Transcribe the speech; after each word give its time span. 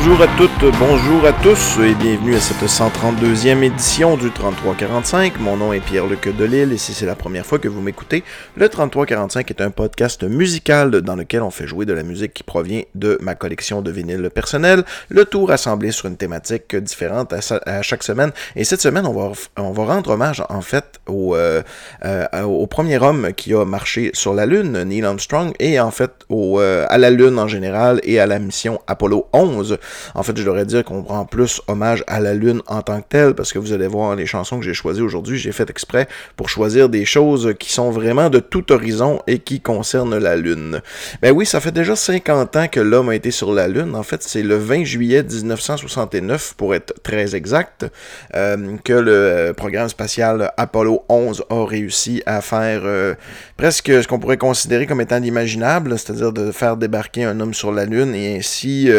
Bonjour 0.00 0.22
à 0.22 0.28
toutes, 0.36 0.78
bonjour 0.78 1.26
à 1.26 1.32
tous 1.32 1.80
et 1.80 1.92
bienvenue 1.92 2.36
à 2.36 2.40
cette 2.40 2.62
132e 2.62 3.64
édition 3.64 4.16
du 4.16 4.30
3345. 4.30 5.40
Mon 5.40 5.56
nom 5.56 5.72
est 5.72 5.80
Pierre-Luc 5.80 6.28
Delille 6.36 6.72
et 6.72 6.78
si 6.78 6.94
c'est 6.94 7.04
la 7.04 7.16
première 7.16 7.44
fois 7.44 7.58
que 7.58 7.66
vous 7.66 7.80
m'écoutez, 7.80 8.22
le 8.56 8.68
3345 8.68 9.50
est 9.50 9.60
un 9.60 9.70
podcast 9.70 10.22
musical 10.22 11.02
dans 11.02 11.16
lequel 11.16 11.42
on 11.42 11.50
fait 11.50 11.66
jouer 11.66 11.84
de 11.84 11.92
la 11.92 12.04
musique 12.04 12.32
qui 12.32 12.44
provient 12.44 12.82
de 12.94 13.18
ma 13.20 13.34
collection 13.34 13.82
de 13.82 13.90
vinyles 13.90 14.30
personnels, 14.30 14.84
le 15.08 15.24
tout 15.24 15.44
rassemblé 15.44 15.90
sur 15.90 16.06
une 16.06 16.16
thématique 16.16 16.76
différente 16.76 17.32
à, 17.32 17.82
chaque 17.82 18.04
semaine. 18.04 18.30
Et 18.54 18.62
cette 18.62 18.80
semaine, 18.80 19.04
on 19.04 19.12
va, 19.12 19.32
on 19.56 19.72
va 19.72 19.84
rendre 19.84 20.10
hommage 20.10 20.44
en 20.48 20.60
fait 20.60 21.00
au, 21.08 21.34
euh, 21.34 21.60
euh, 22.04 22.42
au 22.44 22.68
premier 22.68 23.02
homme 23.02 23.32
qui 23.36 23.52
a 23.52 23.64
marché 23.64 24.12
sur 24.14 24.32
la 24.32 24.46
Lune, 24.46 24.80
Neil 24.84 25.04
Armstrong, 25.04 25.52
et 25.58 25.80
en 25.80 25.90
fait 25.90 26.12
au, 26.28 26.60
euh, 26.60 26.86
à 26.88 26.98
la 26.98 27.10
Lune 27.10 27.36
en 27.40 27.48
général 27.48 28.00
et 28.04 28.20
à 28.20 28.26
la 28.26 28.38
mission 28.38 28.80
Apollo 28.86 29.26
11 29.32 29.78
en 30.14 30.22
fait, 30.22 30.36
je 30.36 30.44
devrais 30.44 30.64
dire 30.64 30.84
qu'on 30.84 31.02
prend 31.02 31.24
plus 31.24 31.60
hommage 31.68 32.04
à 32.06 32.20
la 32.20 32.34
Lune 32.34 32.62
en 32.66 32.82
tant 32.82 33.00
que 33.00 33.06
telle, 33.08 33.34
parce 33.34 33.52
que 33.52 33.58
vous 33.58 33.72
allez 33.72 33.86
voir 33.86 34.16
les 34.16 34.26
chansons 34.26 34.58
que 34.58 34.64
j'ai 34.64 34.74
choisies 34.74 35.02
aujourd'hui, 35.02 35.38
j'ai 35.38 35.52
fait 35.52 35.68
exprès 35.70 36.08
pour 36.36 36.48
choisir 36.48 36.88
des 36.88 37.04
choses 37.04 37.54
qui 37.58 37.72
sont 37.72 37.90
vraiment 37.90 38.30
de 38.30 38.38
tout 38.38 38.72
horizon 38.72 39.20
et 39.26 39.38
qui 39.38 39.60
concernent 39.60 40.16
la 40.18 40.36
Lune. 40.36 40.80
Ben 41.22 41.32
oui, 41.32 41.44
ça 41.46 41.60
fait 41.60 41.72
déjà 41.72 41.96
50 41.96 42.56
ans 42.56 42.68
que 42.68 42.80
l'homme 42.80 43.08
a 43.08 43.14
été 43.14 43.30
sur 43.30 43.52
la 43.52 43.68
Lune. 43.68 43.94
En 43.94 44.02
fait, 44.02 44.22
c'est 44.22 44.42
le 44.42 44.56
20 44.56 44.84
juillet 44.84 45.22
1969, 45.22 46.54
pour 46.56 46.74
être 46.74 46.94
très 47.02 47.34
exact, 47.34 47.86
euh, 48.34 48.76
que 48.84 48.92
le 48.92 49.12
euh, 49.12 49.52
programme 49.52 49.88
spatial 49.88 50.52
Apollo 50.56 51.04
11 51.08 51.44
a 51.50 51.64
réussi 51.64 52.22
à 52.26 52.40
faire 52.40 52.82
euh, 52.84 53.14
presque 53.56 53.88
ce 53.88 54.06
qu'on 54.06 54.18
pourrait 54.18 54.36
considérer 54.36 54.86
comme 54.86 55.00
étant 55.00 55.18
l'imaginable, 55.18 55.98
c'est-à-dire 55.98 56.32
de 56.32 56.52
faire 56.52 56.76
débarquer 56.76 57.24
un 57.24 57.40
homme 57.40 57.54
sur 57.54 57.72
la 57.72 57.84
Lune 57.84 58.14
et 58.14 58.38
ainsi 58.38 58.90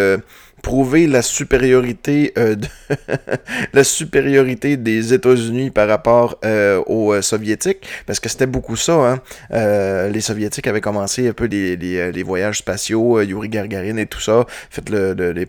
prouver 0.61 1.07
la 1.07 1.21
supériorité 1.21 2.33
euh, 2.37 2.55
la 3.73 3.83
supériorité 3.83 4.77
des 4.77 5.13
États-Unis 5.13 5.71
par 5.71 5.87
rapport 5.87 6.37
euh, 6.45 6.81
aux 6.85 7.13
euh, 7.13 7.21
soviétiques 7.21 7.87
parce 8.05 8.19
que 8.19 8.29
c'était 8.29 8.45
beaucoup 8.45 8.75
ça 8.75 9.19
hein. 9.51 10.09
les 10.09 10.21
soviétiques 10.21 10.67
avaient 10.67 10.81
commencé 10.81 11.27
un 11.27 11.33
peu 11.33 11.45
les, 11.45 11.75
les, 11.75 12.23
voyages 12.23 12.59
spatiaux 12.59 13.21
Yuri 13.21 13.49
Gagarin 13.49 13.97
et 13.97 14.05
tout 14.05 14.19
ça 14.19 14.45
fait 14.69 14.87
le, 14.89 15.13
les 15.13 15.47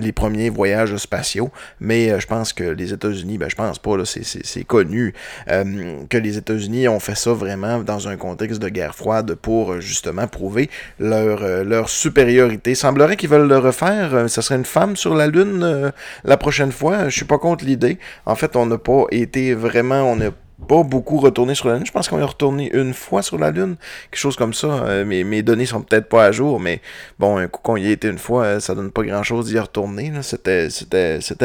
les 0.00 0.12
premiers 0.12 0.50
voyages 0.50 0.96
spatiaux 0.96 1.50
mais 1.80 2.18
je 2.20 2.26
pense 2.26 2.52
que 2.52 2.64
les 2.64 2.92
États-Unis 2.92 3.38
ben 3.38 3.48
je 3.48 3.56
pense 3.56 3.78
pas 3.78 3.92
c'est 4.04 4.64
connu 4.64 5.14
que 5.46 6.18
les 6.18 6.38
États-Unis 6.38 6.88
ont 6.88 7.00
fait 7.00 7.16
ça 7.16 7.32
vraiment 7.32 7.80
dans 7.80 8.08
un 8.08 8.16
contexte 8.16 8.60
de 8.60 8.68
guerre 8.68 8.94
froide 8.94 9.34
pour 9.34 9.80
justement 9.80 10.26
prouver 10.26 10.70
leur 10.98 11.64
leur 11.64 11.88
supériorité 11.88 12.74
semblerait 12.74 13.16
qu'ils 13.16 13.30
veulent 13.30 13.48
le 13.48 13.58
refaire 13.58 14.28
ça 14.28 14.42
serait 14.42 14.51
une 14.52 14.64
femme 14.64 14.96
sur 14.96 15.14
la 15.14 15.26
Lune 15.26 15.62
euh, 15.62 15.90
la 16.24 16.36
prochaine 16.36 16.72
fois? 16.72 17.08
Je 17.08 17.16
suis 17.16 17.24
pas 17.24 17.38
contre 17.38 17.64
l'idée. 17.64 17.98
En 18.26 18.34
fait, 18.34 18.56
on 18.56 18.66
n'a 18.66 18.78
pas 18.78 19.04
été 19.10 19.54
vraiment, 19.54 20.02
on 20.02 20.16
n'a 20.16 20.30
pas 20.66 20.82
beaucoup 20.82 21.18
retourné 21.18 21.54
sur 21.54 21.68
la 21.68 21.76
Lune. 21.76 21.86
Je 21.86 21.92
pense 21.92 22.08
qu'on 22.08 22.18
est 22.18 22.24
retourné 22.24 22.70
une 22.72 22.94
fois 22.94 23.22
sur 23.22 23.38
la 23.38 23.50
Lune, 23.50 23.76
quelque 24.10 24.20
chose 24.20 24.36
comme 24.36 24.54
ça. 24.54 24.66
Euh, 24.66 25.04
mes, 25.04 25.24
mes, 25.24 25.42
données 25.42 25.66
sont 25.66 25.82
peut-être 25.82 26.08
pas 26.08 26.24
à 26.24 26.32
jour, 26.32 26.60
mais 26.60 26.80
bon, 27.18 27.36
un 27.36 27.48
coup 27.48 27.60
qu'on 27.62 27.76
y 27.76 27.86
a 27.86 27.90
été 27.90 28.08
une 28.08 28.18
fois, 28.18 28.44
euh, 28.44 28.60
ça 28.60 28.74
donne 28.74 28.90
pas 28.90 29.02
grand-chose 29.02 29.46
d'y 29.46 29.58
retourner. 29.58 30.12
C'était, 30.22 30.68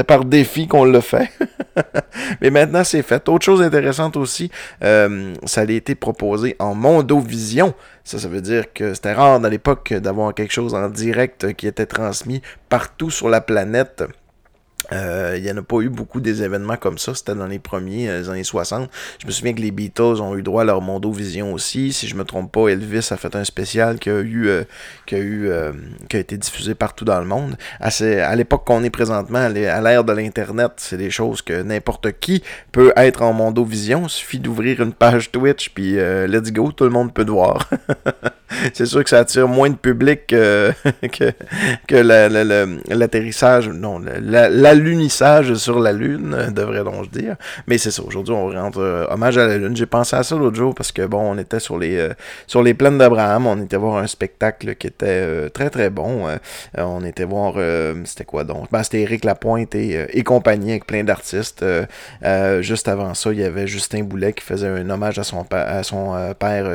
par 0.03 0.25
défi 0.25 0.67
qu'on 0.67 0.85
le 0.85 1.01
fait. 1.01 1.31
mais 2.41 2.49
maintenant, 2.49 2.83
c'est 2.83 3.01
fait. 3.01 3.27
Autre 3.29 3.45
chose 3.45 3.61
intéressante 3.61 4.17
aussi, 4.17 4.51
ça 4.81 5.61
a 5.61 5.63
été 5.63 5.95
proposé 5.95 6.55
en 6.59 6.75
Mondovision. 6.75 7.73
Ça, 8.03 8.19
ça 8.19 8.29
veut 8.29 8.41
dire 8.41 8.71
que 8.73 8.93
c'était 8.93 9.13
rare 9.13 9.43
à 9.43 9.49
l'époque 9.49 9.93
d'avoir 9.93 10.33
quelque 10.33 10.53
chose 10.53 10.73
en 10.73 10.87
direct 10.87 11.53
qui 11.55 11.67
était 11.67 11.85
transmis 11.85 12.41
partout 12.69 13.09
sur 13.09 13.27
la 13.29 13.41
planète. 13.41 14.03
Euh, 14.91 15.35
il 15.37 15.43
n'y 15.43 15.51
en 15.51 15.57
a 15.57 15.61
pas 15.61 15.81
eu 15.81 15.89
beaucoup 15.89 16.19
des 16.19 16.43
événements 16.43 16.77
comme 16.77 16.97
ça. 16.97 17.13
C'était 17.13 17.35
dans 17.35 17.47
les 17.47 17.59
premiers 17.59 18.09
euh, 18.09 18.29
années 18.29 18.43
60. 18.43 18.89
Je 19.19 19.27
me 19.27 19.31
souviens 19.31 19.53
que 19.53 19.61
les 19.61 19.71
Beatles 19.71 20.21
ont 20.21 20.35
eu 20.35 20.43
droit 20.43 20.61
à 20.61 20.65
leur 20.65 20.81
Mondovision 20.81 21.53
aussi. 21.53 21.93
Si 21.93 22.07
je 22.07 22.15
me 22.15 22.23
trompe 22.23 22.51
pas, 22.51 22.69
Elvis 22.69 23.07
a 23.11 23.17
fait 23.17 23.35
un 23.35 23.43
spécial 23.43 23.99
qui 23.99 24.09
a 24.09 24.19
eu, 24.19 24.47
euh, 24.47 24.63
qui 25.05 25.15
a, 25.15 25.19
eu 25.19 25.51
qui 26.09 26.17
a 26.17 26.19
été 26.19 26.37
diffusé 26.37 26.75
partout 26.75 27.05
dans 27.05 27.19
le 27.19 27.25
monde. 27.25 27.57
À, 27.79 27.89
à 27.89 28.35
l'époque 28.35 28.65
qu'on 28.65 28.83
est 28.83 28.89
présentement, 28.89 29.39
à 29.39 29.49
l'ère 29.49 30.03
de 30.03 30.13
l'Internet, 30.13 30.73
c'est 30.77 30.97
des 30.97 31.09
choses 31.09 31.41
que 31.41 31.61
n'importe 31.61 32.19
qui 32.19 32.43
peut 32.71 32.93
être 32.95 33.21
en 33.21 33.33
Mondovision. 33.33 34.03
Il 34.03 34.09
suffit 34.09 34.39
d'ouvrir 34.39 34.81
une 34.81 34.93
page 34.93 35.31
Twitch, 35.31 35.69
puis 35.69 35.93
let's 36.27 36.51
go, 36.51 36.71
tout 36.71 36.83
le 36.83 36.89
monde 36.89 37.13
peut 37.13 37.25
te 37.25 37.31
voir. 37.31 37.69
c'est 38.73 38.85
sûr 38.85 39.03
que 39.03 39.09
ça 39.09 39.19
attire 39.19 39.47
moins 39.47 39.69
de 39.69 39.75
public 39.75 40.27
que, 40.27 40.71
que, 41.87 41.95
l'atterrissage, 42.93 43.69
non, 43.69 44.01
l'alunissage 44.77 45.53
sur 45.55 45.79
la 45.79 45.91
Lune, 45.91 46.35
devrait-on 46.55 47.03
dire. 47.03 47.35
Mais 47.67 47.77
c'est 47.77 47.91
ça, 47.91 48.03
aujourd'hui, 48.03 48.33
on 48.33 48.47
rendre 48.49 48.81
euh, 48.81 49.05
hommage 49.09 49.37
à 49.37 49.47
la 49.47 49.57
Lune. 49.57 49.75
J'ai 49.75 49.85
pensé 49.85 50.15
à 50.15 50.23
ça 50.23 50.35
l'autre 50.35 50.55
jour 50.55 50.73
parce 50.75 50.91
que, 50.91 51.05
bon, 51.05 51.19
on 51.19 51.37
était 51.37 51.59
sur 51.59 51.77
les, 51.77 51.97
euh, 51.97 52.73
plaines 52.73 52.97
d'Abraham, 52.97 53.47
on 53.47 53.61
était 53.61 53.77
voir 53.77 53.97
un 53.97 54.07
spectacle 54.07 54.75
qui 54.75 54.87
était 54.87 55.05
euh, 55.07 55.49
très 55.49 55.69
très 55.69 55.89
bon. 55.89 56.27
on 56.77 57.03
était 57.03 57.23
voir, 57.23 57.55
c'était 58.05 58.25
quoi 58.25 58.43
donc? 58.43 58.67
Ben, 58.71 58.83
c'était 58.83 59.01
Eric 59.01 59.23
Lapointe 59.25 59.75
et, 59.75 60.23
compagnie 60.23 60.71
avec 60.71 60.85
plein 60.85 61.03
d'artistes. 61.03 61.65
juste 62.61 62.87
avant 62.87 63.13
ça, 63.13 63.31
il 63.31 63.39
y 63.39 63.43
avait 63.43 63.67
Justin 63.67 64.03
Boulet 64.03 64.33
qui 64.33 64.43
faisait 64.43 64.67
un 64.67 64.89
hommage 64.89 65.17
à 65.19 65.23
son, 65.23 65.45
à 65.51 65.83
son 65.83 66.33
père 66.37 66.65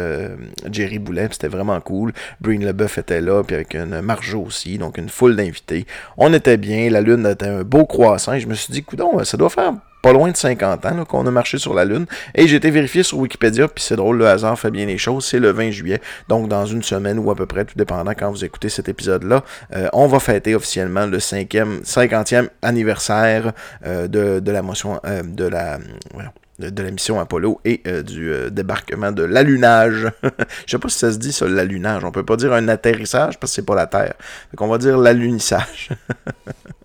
Jerry 0.71 0.99
Boulet, 0.99 1.29
c'était 1.31 1.49
vraiment 1.49 1.81
cool. 1.81 2.13
Breen 2.41 2.65
Leboeuf 2.65 2.99
était 2.99 3.21
là, 3.21 3.43
puis 3.43 3.55
avec 3.55 3.75
une 3.75 4.01
Marjo 4.01 4.43
aussi, 4.43 4.79
donc 4.79 4.99
une 4.99 5.09
foule 5.09 5.37
d'invités. 5.37 5.87
On 6.17 6.33
était 6.33 6.57
bien, 6.57 6.91
la 6.91 7.01
Lune 7.01 7.27
était 7.27 7.47
un 7.47 7.63
beau 7.63 7.85
croissant, 7.93 8.33
et 8.33 8.41
je 8.41 8.49
me 8.49 8.55
suis 8.55 8.73
dit, 8.73 8.83
coudon, 8.83 9.23
ça 9.25 9.37
doit 9.37 9.51
faire 9.51 9.75
pas 10.01 10.13
loin 10.13 10.33
de 10.33 10.37
50 10.37 10.85
ans 10.85 11.05
qu'on 11.05 11.25
a 11.29 11.31
marché 11.31 11.59
sur 11.59 11.75
la 11.75 11.85
Lune. 11.85 12.07
Et 12.35 12.49
j'ai 12.49 12.57
été 12.57 12.71
vérifié 12.71 13.05
sur 13.05 13.19
Wikipédia, 13.19 13.69
puis 13.69 13.85
c'est 13.85 13.95
drôle, 13.95 14.19
le 14.19 14.27
hasard 14.27 14.59
fait 14.59 14.73
bien 14.73 14.85
les 14.85 14.99
choses. 14.99 15.25
C'est 15.25 15.39
le 15.39 15.53
20 15.53 15.71
juillet, 15.71 16.01
donc 16.29 16.49
dans 16.49 16.67
une 16.67 16.83
semaine 16.83 17.21
ou 17.21 17.31
à 17.31 17.37
peu 17.37 17.47
près, 17.47 17.65
tout 17.65 17.77
dépendant 17.77 18.11
quand 18.11 18.31
vous 18.31 18.45
écoutez 18.45 18.69
cet 18.69 18.89
épisode-là, 18.89 19.45
euh, 19.77 19.89
on 19.93 20.09
va 20.09 20.19
fêter 20.19 20.57
officiellement 20.57 21.07
le 21.07 21.19
5e, 21.19 21.85
50e 21.85 22.49
anniversaire 22.63 23.53
euh, 23.87 24.09
de, 24.09 24.51
la 24.51 24.63
motion, 24.63 24.99
euh, 25.05 25.23
de 25.23 26.83
la 26.83 26.91
mission 26.91 27.21
Apollo 27.21 27.61
et 27.65 27.83
euh, 27.87 28.03
du 28.03 28.33
euh, 28.33 28.51
débarquement 28.51 29.13
de 29.13 29.23
l'allunage. 29.23 30.09
Je 30.67 30.73
sais 30.73 30.79
pas 30.79 30.89
si 30.89 30.99
ça 30.99 31.13
se 31.13 31.19
dit 31.19 31.33
ça, 31.33 31.49
l'allunage. 31.49 32.05
On 32.05 32.13
peut 32.13 32.25
pas 32.25 32.37
dire 32.37 32.53
un 32.53 32.69
atterrissage 32.69 33.39
parce 33.39 33.53
que 33.53 33.57
c'est 33.57 33.67
pas 33.67 33.75
la 33.75 33.87
Terre. 33.87 34.15
Donc 34.53 34.61
on 34.61 34.69
va 34.69 34.79
dire 34.79 34.99
l'alunissage. 34.99 35.91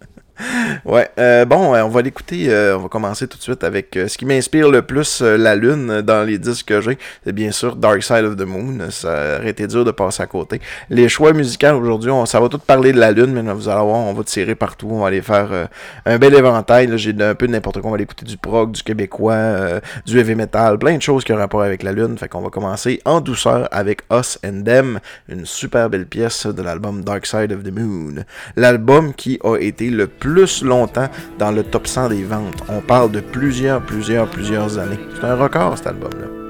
ouais, 0.85 1.09
euh, 1.19 1.45
bon, 1.45 1.75
on 1.75 1.89
va 1.89 2.01
l'écouter. 2.01 2.49
Euh, 2.49 2.77
on 2.77 2.83
va 2.83 2.89
commencer 2.89 3.27
tout 3.27 3.37
de 3.37 3.43
suite 3.43 3.63
avec 3.63 3.95
euh, 3.97 4.07
ce 4.07 4.17
qui 4.17 4.25
m'inspire 4.25 4.69
le 4.69 4.81
plus 4.81 5.21
la 5.21 5.55
Lune 5.55 6.01
dans 6.01 6.23
les 6.23 6.37
disques 6.37 6.67
que 6.67 6.81
j'ai. 6.81 6.97
C'est 7.23 7.33
bien 7.33 7.51
sûr 7.51 7.75
Dark 7.75 8.03
Side 8.03 8.23
of 8.23 8.35
the 8.35 8.45
Moon. 8.45 8.89
Ça 8.89 9.37
aurait 9.39 9.49
été 9.49 9.67
dur 9.67 9.85
de 9.85 9.91
passer 9.91 10.23
à 10.23 10.27
côté. 10.27 10.61
Les 10.89 11.09
choix 11.09 11.33
musicaux 11.33 11.73
aujourd'hui, 11.79 12.11
ça 12.25 12.39
va 12.39 12.49
tout 12.49 12.59
parler 12.59 12.93
de 12.93 12.99
la 12.99 13.11
Lune, 13.11 13.33
mais 13.33 13.53
vous 13.53 13.69
allez 13.69 13.81
voir, 13.81 13.97
on 13.97 14.13
va 14.13 14.23
tirer 14.23 14.55
partout. 14.55 14.87
On 14.91 15.01
va 15.01 15.07
aller 15.07 15.21
faire 15.21 15.69
un 16.05 16.17
bel 16.17 16.33
éventail. 16.33 16.89
J'ai 16.97 17.15
un 17.19 17.35
peu 17.35 17.47
de 17.47 17.51
n'importe 17.51 17.81
quoi. 17.81 17.89
On 17.89 17.95
va 17.95 18.01
écouter 18.01 18.25
du 18.25 18.37
prog, 18.37 18.71
du 18.71 18.83
québécois, 18.83 19.81
du 20.05 20.19
heavy 20.19 20.35
metal, 20.35 20.77
plein 20.77 20.97
de 20.97 21.01
choses 21.01 21.23
qui 21.23 21.33
ont 21.33 21.37
rapport 21.37 21.63
avec 21.63 21.83
la 21.83 21.91
Lune. 21.91 22.17
Fait 22.17 22.27
qu'on 22.27 22.41
va 22.41 22.49
commencer 22.49 23.01
en 23.05 23.21
douceur 23.21 23.67
avec 23.71 24.01
Us 24.11 24.39
and 24.45 24.63
Them, 24.63 24.99
une 25.29 25.45
super 25.45 25.89
belle 25.89 26.05
pièce 26.05 26.45
de 26.45 26.61
l'album 26.61 27.03
Dark 27.03 27.25
Side 27.25 27.51
of 27.51 27.63
the 27.63 27.71
Moon. 27.71 28.23
L'album 28.55 29.13
qui 29.13 29.39
a 29.43 29.57
été 29.57 29.89
le 29.89 30.07
plus 30.07 30.26
plus 30.27 30.61
longtemps 30.61 31.07
dans 31.39 31.51
le 31.51 31.63
top 31.63 31.87
100 31.87 32.09
des 32.09 32.23
ventes. 32.23 32.61
On 32.67 32.81
parle 32.81 33.11
de 33.11 33.21
plusieurs, 33.21 33.81
plusieurs, 33.81 34.27
plusieurs 34.27 34.77
années. 34.77 34.99
C'est 35.15 35.25
un 35.25 35.35
record 35.35 35.77
cet 35.77 35.87
album-là. 35.87 36.46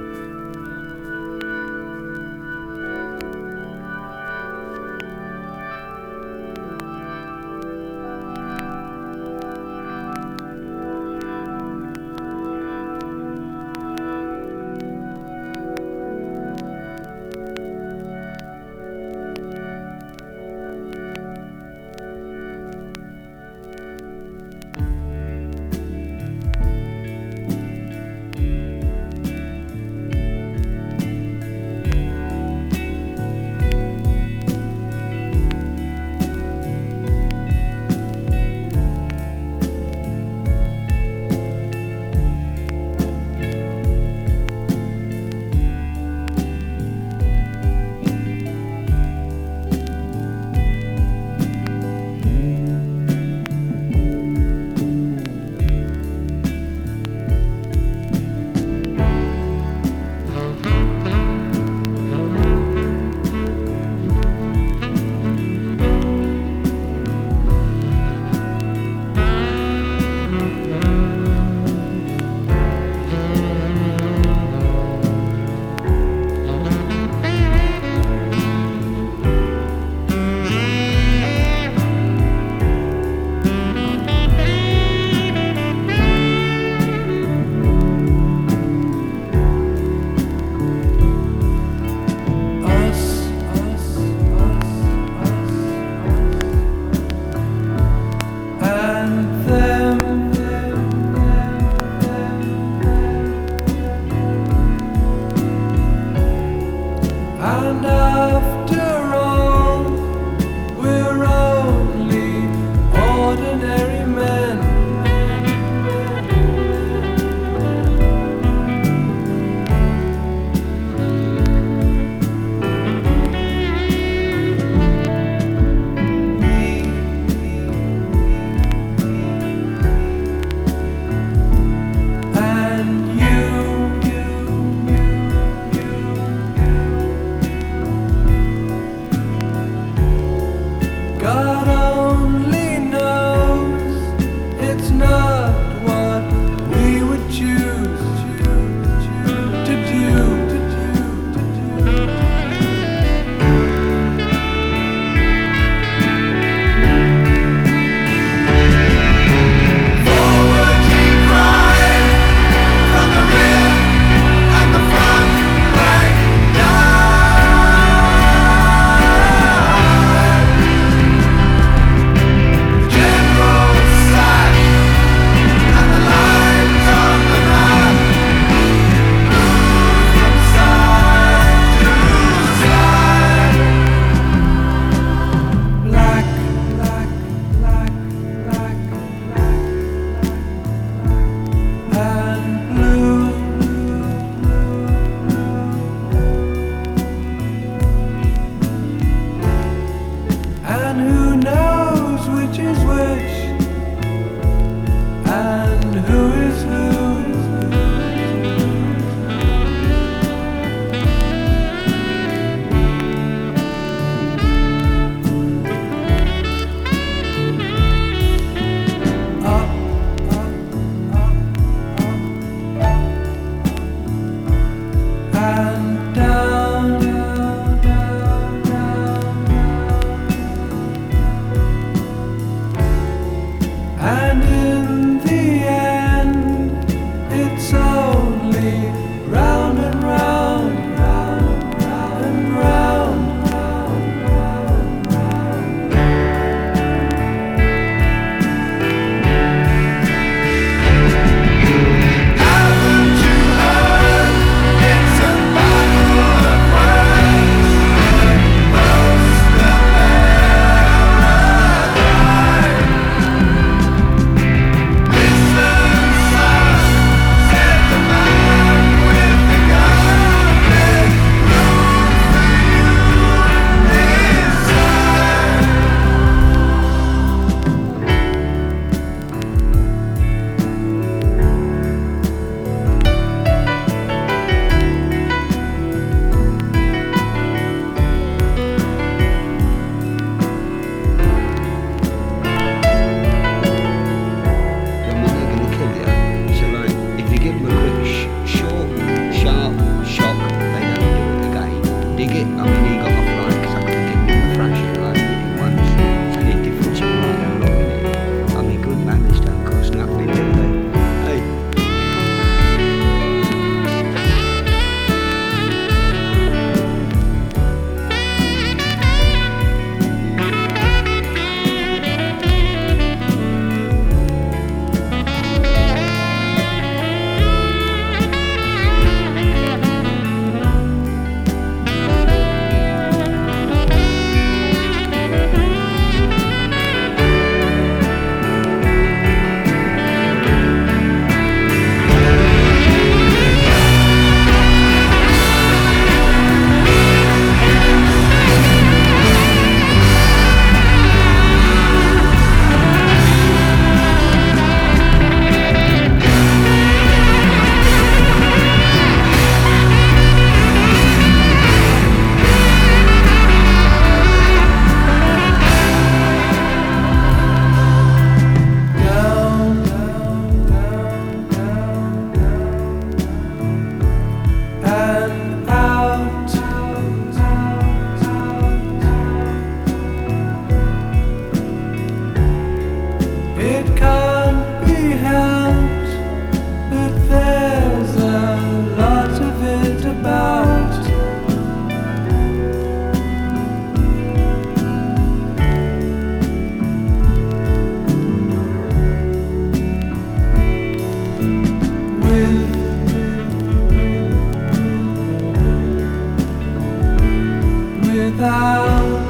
without 408.32 409.27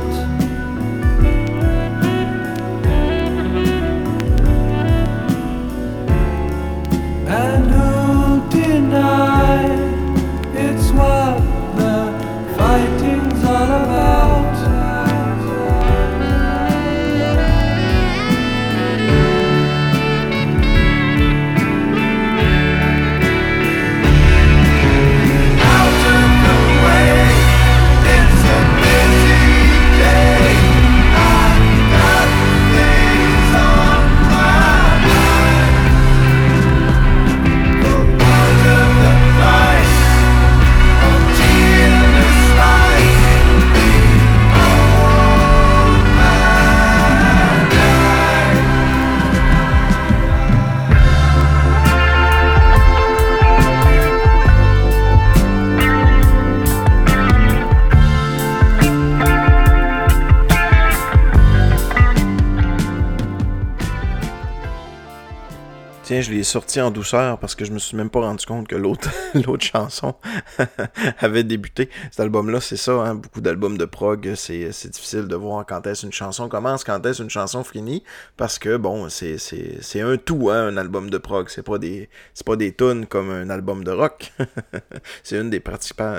je 66.22 66.32
l'ai 66.32 66.44
sorti 66.44 66.82
en 66.82 66.92
douceur 66.92 67.38
parce 67.40 67.56
que 67.56 67.66
je 67.66 67.72
me 67.72 67.80
suis 67.80 67.98
même 67.98 68.10
pas 68.10 68.22
rendu 68.22 68.46
compte 68.46 68.68
que 68.68 68.76
l'autre 68.76 69.10
l'autre 69.34 69.66
chanson 69.66 70.16
avait 71.20 71.44
débuté. 71.44 71.90
Cet 72.12 72.20
album-là, 72.22 72.62
c'est 72.62 72.78
ça, 72.78 72.94
hein, 72.94 73.16
beaucoup 73.16 73.42
d'albums 73.42 73.78
de 73.78 73.86
prog, 73.86 74.34
c'est 74.36 74.90
difficile 74.90 75.28
de 75.28 75.36
voir 75.36 75.66
quand 75.66 75.86
est-ce 75.88 76.06
une 76.06 76.12
chanson 76.12 76.50
commence, 76.50 76.84
quand 76.84 77.06
est-ce 77.06 77.22
une 77.22 77.30
chanson 77.30 77.64
finit, 77.64 78.04
parce 78.38 78.60
que 78.60 78.78
bon, 78.78 79.10
c'est 79.10 80.02
un 80.02 80.18
tout, 80.18 80.50
hein, 80.50 80.68
un 80.68 80.78
album 80.78 81.10
de 81.10 81.18
prog. 81.18 81.50
C'est 81.50 81.64
pas 81.64 81.78
des 81.78 82.10
c'est 82.34 82.46
pas 82.46 82.56
des 82.56 82.74
tunes 82.74 83.06
comme 83.06 83.30
un 83.30 83.50
album 83.50 83.84
de 83.84 83.92
rock. 83.92 84.32
c'est 85.24 85.38
une 85.38 85.50
des, 85.50 85.62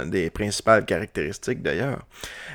des 0.06 0.30
principales 0.30 0.84
caractéristiques 0.84 1.62
d'ailleurs. 1.62 2.00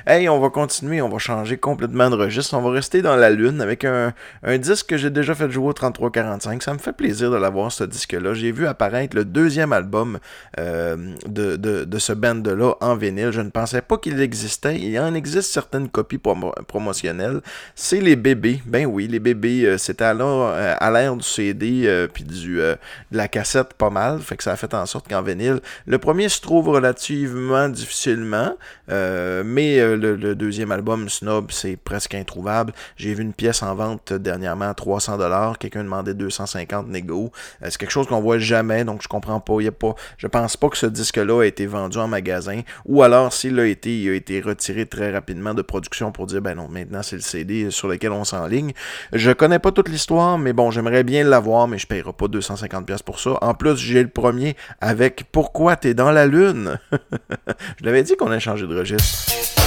Hey, 0.06 0.28
on 0.28 0.40
va 0.40 0.50
continuer, 0.50 1.02
on 1.02 1.08
va 1.08 1.18
changer 1.18 1.56
complètement 1.56 2.10
de 2.10 2.16
registre. 2.16 2.54
On 2.54 2.62
va 2.62 2.70
rester 2.70 3.02
dans 3.02 3.16
la 3.16 3.30
lune 3.30 3.60
avec 3.60 3.84
un, 3.84 4.12
un 4.42 4.58
disque 4.58 4.86
que 4.86 4.96
j'ai 4.96 5.10
déjà 5.10 5.34
fait 5.34 5.50
jouer 5.50 5.68
au 5.68 5.72
3345. 5.72 6.62
Ça 6.62 6.72
me 6.72 6.78
fait 6.78 6.92
plaisir 6.92 7.33
de 7.34 7.40
l'avoir, 7.40 7.72
ce 7.72 7.84
disque-là. 7.84 8.34
J'ai 8.34 8.52
vu 8.52 8.66
apparaître 8.66 9.16
le 9.16 9.24
deuxième 9.24 9.72
album 9.72 10.18
euh, 10.58 10.96
de, 11.26 11.56
de, 11.56 11.84
de, 11.84 11.98
ce 11.98 12.12
band-là 12.12 12.74
en 12.80 12.96
vinyle. 12.96 13.30
Je 13.32 13.40
ne 13.40 13.50
pensais 13.50 13.82
pas 13.82 13.98
qu'il 13.98 14.20
existait. 14.20 14.78
Il 14.78 14.98
en 14.98 15.14
existe 15.14 15.52
certaines 15.52 15.88
copies 15.88 16.18
promotionnelles. 16.18 17.40
C'est 17.74 18.00
les 18.00 18.16
bébés. 18.16 18.62
Ben 18.66 18.86
oui, 18.86 19.08
les 19.08 19.18
bébés, 19.18 19.64
euh, 19.66 19.78
c'était 19.78 20.04
alors 20.04 20.52
euh, 20.54 20.74
à 20.78 20.90
l'ère 20.90 21.16
du 21.16 21.24
CD 21.24 22.06
puis 22.12 22.24
du, 22.24 22.56
de 22.56 22.76
la 23.12 23.28
cassette 23.28 23.74
pas 23.74 23.90
mal. 23.90 24.20
Fait 24.20 24.36
que 24.36 24.44
ça 24.44 24.52
a 24.52 24.56
fait 24.56 24.72
en 24.74 24.86
sorte 24.86 25.08
qu'en 25.08 25.22
vinyle, 25.22 25.60
le 25.86 25.98
premier 25.98 26.28
se 26.28 26.40
trouve 26.40 26.68
relativement 26.68 27.68
difficilement. 27.68 28.54
mais 28.88 29.96
le, 29.96 30.34
deuxième 30.34 30.72
album, 30.72 31.08
Snob, 31.08 31.50
c'est 31.50 31.76
presque 31.76 32.14
introuvable. 32.14 32.72
J'ai 32.96 33.14
vu 33.14 33.22
une 33.22 33.32
pièce 33.32 33.62
en 33.62 33.74
vente 33.74 34.12
dernièrement 34.12 34.70
à 34.70 34.72
300$. 34.72 35.56
Quelqu'un 35.58 35.84
demandait 35.84 36.14
250 36.14 36.88
négo. 36.88 37.23
Euh, 37.62 37.66
c'est 37.70 37.78
quelque 37.78 37.90
chose 37.90 38.06
qu'on 38.06 38.20
voit 38.20 38.38
jamais, 38.38 38.84
donc 38.84 39.02
je 39.02 39.08
comprends 39.08 39.40
pas. 39.40 39.60
Y 39.60 39.68
a 39.68 39.72
pas 39.72 39.94
je 40.18 40.26
pense 40.26 40.56
pas 40.56 40.68
que 40.68 40.76
ce 40.76 40.86
disque-là 40.86 41.42
a 41.42 41.46
été 41.46 41.66
vendu 41.66 41.98
en 41.98 42.08
magasin. 42.08 42.60
Ou 42.86 43.02
alors, 43.02 43.32
s'il 43.32 43.58
a 43.58 43.66
été, 43.66 44.00
il 44.00 44.10
a 44.10 44.14
été 44.14 44.40
retiré 44.40 44.86
très 44.86 45.12
rapidement 45.12 45.54
de 45.54 45.62
production 45.62 46.12
pour 46.12 46.26
dire, 46.26 46.42
ben 46.42 46.54
non, 46.54 46.68
maintenant 46.68 47.02
c'est 47.02 47.16
le 47.16 47.22
CD 47.22 47.70
sur 47.70 47.88
lequel 47.88 48.12
on 48.12 48.24
s'enligne. 48.24 48.72
Je 49.12 49.30
connais 49.30 49.58
pas 49.58 49.72
toute 49.72 49.88
l'histoire, 49.88 50.38
mais 50.38 50.52
bon, 50.52 50.70
j'aimerais 50.70 51.04
bien 51.04 51.24
l'avoir, 51.24 51.68
mais 51.68 51.78
je 51.78 51.86
paierai 51.86 52.12
pas 52.12 52.26
250$ 52.26 53.02
pour 53.02 53.20
ça. 53.20 53.38
En 53.42 53.54
plus, 53.54 53.76
j'ai 53.76 54.02
le 54.02 54.08
premier 54.08 54.56
avec 54.80 55.24
Pourquoi 55.32 55.76
t'es 55.76 55.94
dans 55.94 56.10
la 56.10 56.26
lune? 56.26 56.78
je 57.80 57.84
l'avais 57.84 58.02
dit 58.02 58.16
qu'on 58.16 58.30
a 58.30 58.38
changé 58.38 58.66
de 58.66 58.78
registre. 58.78 59.63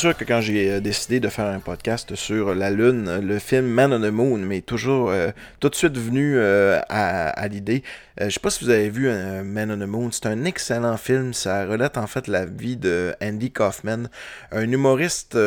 C'est 0.00 0.06
sûr 0.06 0.16
que 0.20 0.24
quand 0.26 0.40
j'ai 0.42 0.70
euh, 0.70 0.80
décidé 0.80 1.18
de 1.18 1.28
faire 1.28 1.46
un 1.46 1.60
podcast 1.60 2.14
sur 2.14 2.54
la 2.54 2.70
Lune, 2.70 3.20
le 3.20 3.38
film 3.38 3.66
Man 3.66 3.92
on 3.92 4.00
the 4.00 4.12
Moon 4.12 4.36
m'est 4.36 4.60
toujours 4.60 5.10
euh, 5.10 5.30
tout 5.60 5.70
de 5.70 5.74
suite 5.74 5.96
venu 5.96 6.34
euh, 6.36 6.78
à, 6.90 7.48
l'idée. 7.48 7.82
je 8.20 8.28
sais 8.28 8.40
pas 8.40 8.50
si 8.50 8.62
vous 8.62 8.70
avez 8.70 8.90
vu 8.90 9.08
Man 9.08 9.70
on 9.70 9.78
the 9.78 9.88
Moon, 9.88 10.10
c'est 10.12 10.26
un 10.26 10.44
excellent 10.44 10.98
film. 10.98 11.32
Ça 11.32 11.64
relate 11.64 11.96
en 11.96 12.06
fait 12.06 12.28
la 12.28 12.44
vie 12.44 12.76
de 12.76 13.14
Andy 13.22 13.50
Kaufman, 13.50 14.08
un 14.52 14.70
humoriste 14.70 15.38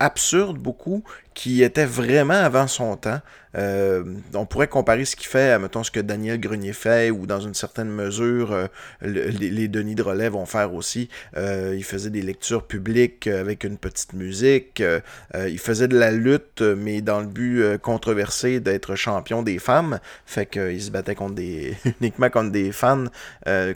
absurde 0.00 0.56
beaucoup, 0.56 1.04
qui 1.34 1.62
était 1.62 1.84
vraiment 1.84 2.34
avant 2.34 2.66
son 2.66 2.96
temps. 2.96 3.20
Euh, 3.56 4.04
on 4.34 4.46
pourrait 4.46 4.68
comparer 4.68 5.04
ce 5.04 5.14
qu'il 5.16 5.28
fait 5.28 5.50
à, 5.50 5.58
mettons, 5.58 5.84
ce 5.84 5.90
que 5.90 6.00
Daniel 6.00 6.40
Grenier 6.40 6.72
fait, 6.72 7.10
ou 7.10 7.26
dans 7.26 7.40
une 7.40 7.54
certaine 7.54 7.88
mesure, 7.88 8.52
euh, 8.52 8.66
les, 9.02 9.68
Denis 9.68 9.94
de 9.94 10.02
relais 10.02 10.28
vont 10.28 10.46
faire 10.46 10.74
aussi. 10.74 11.08
Euh, 11.36 11.74
il 11.76 11.84
faisait 11.84 12.10
des 12.10 12.22
lectures 12.22 12.66
publiques 12.66 13.26
avec 13.26 13.64
une 13.64 13.76
petite 13.76 14.12
musique. 14.14 14.82
il 15.34 15.58
faisait 15.58 15.88
de 15.88 15.98
la 15.98 16.10
lutte, 16.10 16.62
mais 16.62 17.00
dans 17.00 17.20
le 17.20 17.26
but 17.26 17.78
controversé 17.78 18.60
d'être 18.60 18.94
champion 18.94 19.42
des 19.42 19.58
femmes. 19.58 19.98
Fait 20.26 20.46
qu'il 20.46 20.80
se 20.80 20.90
battait 20.90 21.14
contre 21.14 21.34
des, 21.34 21.76
uniquement 22.00 22.30
contre 22.30 22.52
des 22.52 22.72
fans, 22.72 23.04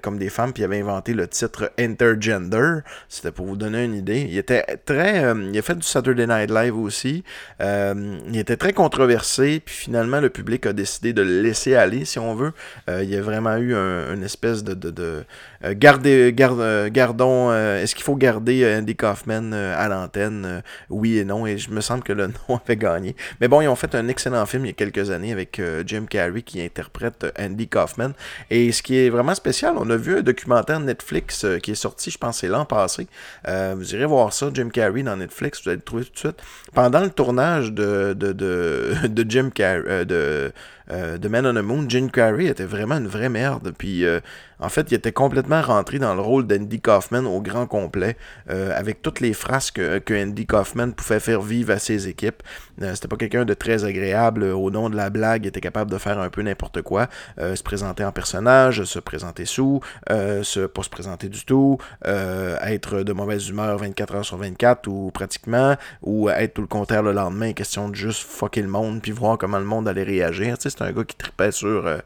comme 0.03 0.18
des 0.18 0.31
femmes, 0.31 0.53
puis 0.53 0.62
il 0.62 0.64
avait 0.64 0.81
inventé 0.81 1.14
le 1.14 1.27
titre 1.29 1.72
Intergender. 1.79 2.81
C'était 3.09 3.33
pour 3.33 3.46
vous 3.46 3.57
donner 3.57 3.85
une 3.85 3.94
idée. 3.94 4.27
Il 4.29 4.38
était 4.38 4.64
très... 4.85 5.35
il 5.53 5.59
a 5.59 5.62
fait 5.62 5.74
du 5.74 5.87
Saturday 5.87 6.27
Night 6.27 6.51
Live 6.51 6.77
aussi. 6.77 7.24
Euh, 7.61 8.18
il 8.29 8.38
était 8.38 8.57
très 8.57 8.72
controversé, 8.72 9.61
puis 9.64 9.74
finalement, 9.74 10.20
le 10.20 10.31
public 10.31 10.66
a 10.66 10.72
décidé 10.72 11.12
de 11.12 11.22
le 11.22 11.42
laisser 11.42 11.74
aller, 11.74 12.05
si 12.05 12.18
on 12.18 12.35
veut. 12.35 12.53
Euh, 12.88 13.03
il 13.03 13.11
y 13.11 13.16
a 13.16 13.22
vraiment 13.22 13.57
eu 13.57 13.74
une 13.74 14.22
espèce 14.22 14.64
de, 14.64 15.24
euh, 15.64 15.74
garder, 15.76 16.32
gardons, 16.34 17.52
est-ce 17.52 17.94
qu'il 17.94 18.04
faut 18.04 18.16
garder 18.16 18.78
Andy 18.78 18.96
Kaufman 18.96 19.52
à 19.52 19.88
l'antenne? 19.88 20.62
Oui 20.88 21.18
et 21.18 21.24
non, 21.24 21.46
et 21.46 21.58
je 21.58 21.70
me 21.70 21.80
semble 21.80 22.02
que 22.02 22.12
le 22.12 22.26
non 22.48 22.60
avait 22.64 22.76
gagné. 22.76 23.16
Mais 23.40 23.48
bon, 23.48 23.60
ils 23.60 23.68
ont 23.68 23.76
fait 23.76 23.94
un 23.94 24.08
excellent 24.08 24.46
film 24.46 24.64
il 24.64 24.68
y 24.68 24.70
a 24.70 24.74
quelques 24.74 25.10
années 25.10 25.32
avec 25.32 25.60
Jim 25.86 26.06
Carrey 26.08 26.42
qui 26.42 26.60
interprète 26.60 27.26
Andy 27.38 27.68
Kaufman. 27.68 28.12
Et 28.50 28.72
ce 28.72 28.82
qui 28.82 28.96
est 28.96 29.10
vraiment 29.10 29.34
spécial, 29.34 29.74
on 29.78 29.88
a 29.90 29.96
vu 29.96 30.18
un 30.18 30.22
documentaire 30.22 30.80
Netflix 30.80 31.46
qui 31.62 31.72
est 31.72 31.76
sorti, 31.76 32.10
je 32.10 32.18
pense, 32.18 32.38
c'est 32.38 32.48
l'an 32.48 32.64
passé. 32.64 33.06
vous 33.46 33.94
irez 33.94 34.06
voir 34.06 34.32
ça, 34.32 34.50
Jim 34.52 34.68
Carrey 34.72 35.02
dans 35.02 35.16
Netflix, 35.16 35.62
vous 35.62 35.70
allez 35.70 35.76
le 35.76 35.82
trouver 35.82 36.04
tout 36.04 36.12
de 36.12 36.18
suite. 36.18 36.42
Pendant 36.72 37.00
le 37.00 37.10
tournage, 37.10 37.72
de, 37.72 38.14
de, 38.14 38.32
de, 38.32 39.24
Jim 39.28 39.50
Carrey, 39.54 39.82
euh, 39.86 40.04
de, 40.04 40.52
euh, 40.90 41.18
de 41.18 41.29
Man 41.29 41.46
on 41.46 41.55
the 41.55 41.64
Moon, 41.64 41.85
Jim 41.88 42.09
Carrey 42.12 42.46
était 42.46 42.64
vraiment 42.64 42.96
une 42.96 43.07
vraie 43.07 43.29
merde. 43.29 43.72
Puis 43.77 44.05
euh, 44.05 44.20
en 44.59 44.68
fait, 44.68 44.90
il 44.90 44.94
était 44.94 45.12
complètement 45.12 45.62
rentré 45.62 45.98
dans 45.98 46.14
le 46.14 46.20
rôle 46.20 46.46
d'Andy 46.46 46.81
Kaufman 46.81 47.27
au 47.27 47.40
grand 47.40 47.66
complet, 47.66 48.16
avec 48.48 49.03
toutes 49.03 49.20
les 49.20 49.33
phrases 49.33 49.70
que, 49.70 49.98
que, 49.98 50.20
Andy 50.20 50.46
Kaufman 50.46 50.90
pouvait 50.92 51.20
faire 51.20 51.40
vivre 51.40 51.72
à 51.72 51.79
ses 51.79 52.09
équipes. 52.09 52.42
C'était 52.81 53.07
pas 53.07 53.16
quelqu'un 53.16 53.44
de 53.44 53.55
très 53.55 53.85
agréable. 53.85 54.42
Au 54.42 54.70
nom 54.72 54.90
de 54.90 54.96
la 54.96 55.11
blague, 55.11 55.44
il 55.44 55.48
était 55.48 55.61
capable 55.61 55.92
de 55.92 55.98
faire 55.98 56.18
un 56.18 56.29
peu 56.29 56.42
n'importe 56.42 56.83
quoi. 56.83 57.07
se 57.38 57.62
présenter 57.62 58.05
en 58.05 58.11
personnage, 58.11 58.83
se 58.83 58.98
présenter 58.98 59.44
sous, 59.44 59.81
pas 60.07 60.42
se 60.42 60.88
présenter 60.90 61.29
du 61.29 61.44
tout, 61.44 61.79
être 62.05 63.03
de 63.03 63.12
mauvaise 63.12 63.48
humeur 63.48 63.79
24 63.79 64.14
heures 64.16 64.24
sur 64.24 64.38
24 64.38 64.88
ou 64.88 65.12
pratiquement, 65.12 65.77
ou 66.03 66.29
être 66.31 66.55
tout 66.55 66.62
le 66.62 66.66
contraire 66.66 67.05
le 67.05 67.12
lendemain 67.12 67.29
main, 67.38 67.53
question 67.53 67.88
de 67.88 67.94
juste 67.94 68.22
fucker 68.22 68.62
le 68.62 68.68
monde, 68.68 69.01
puis 69.01 69.12
voir 69.12 69.38
comment 69.38 69.59
le 69.59 69.64
monde 69.64 69.87
allait 69.88 70.03
réagir. 70.03 70.57
C'est 70.78 70.84
un 70.84 70.92
gars 70.92 71.04
qui 71.04 71.16
tripait 71.16 71.50
sur, 71.52 71.86
euh, 71.86 71.98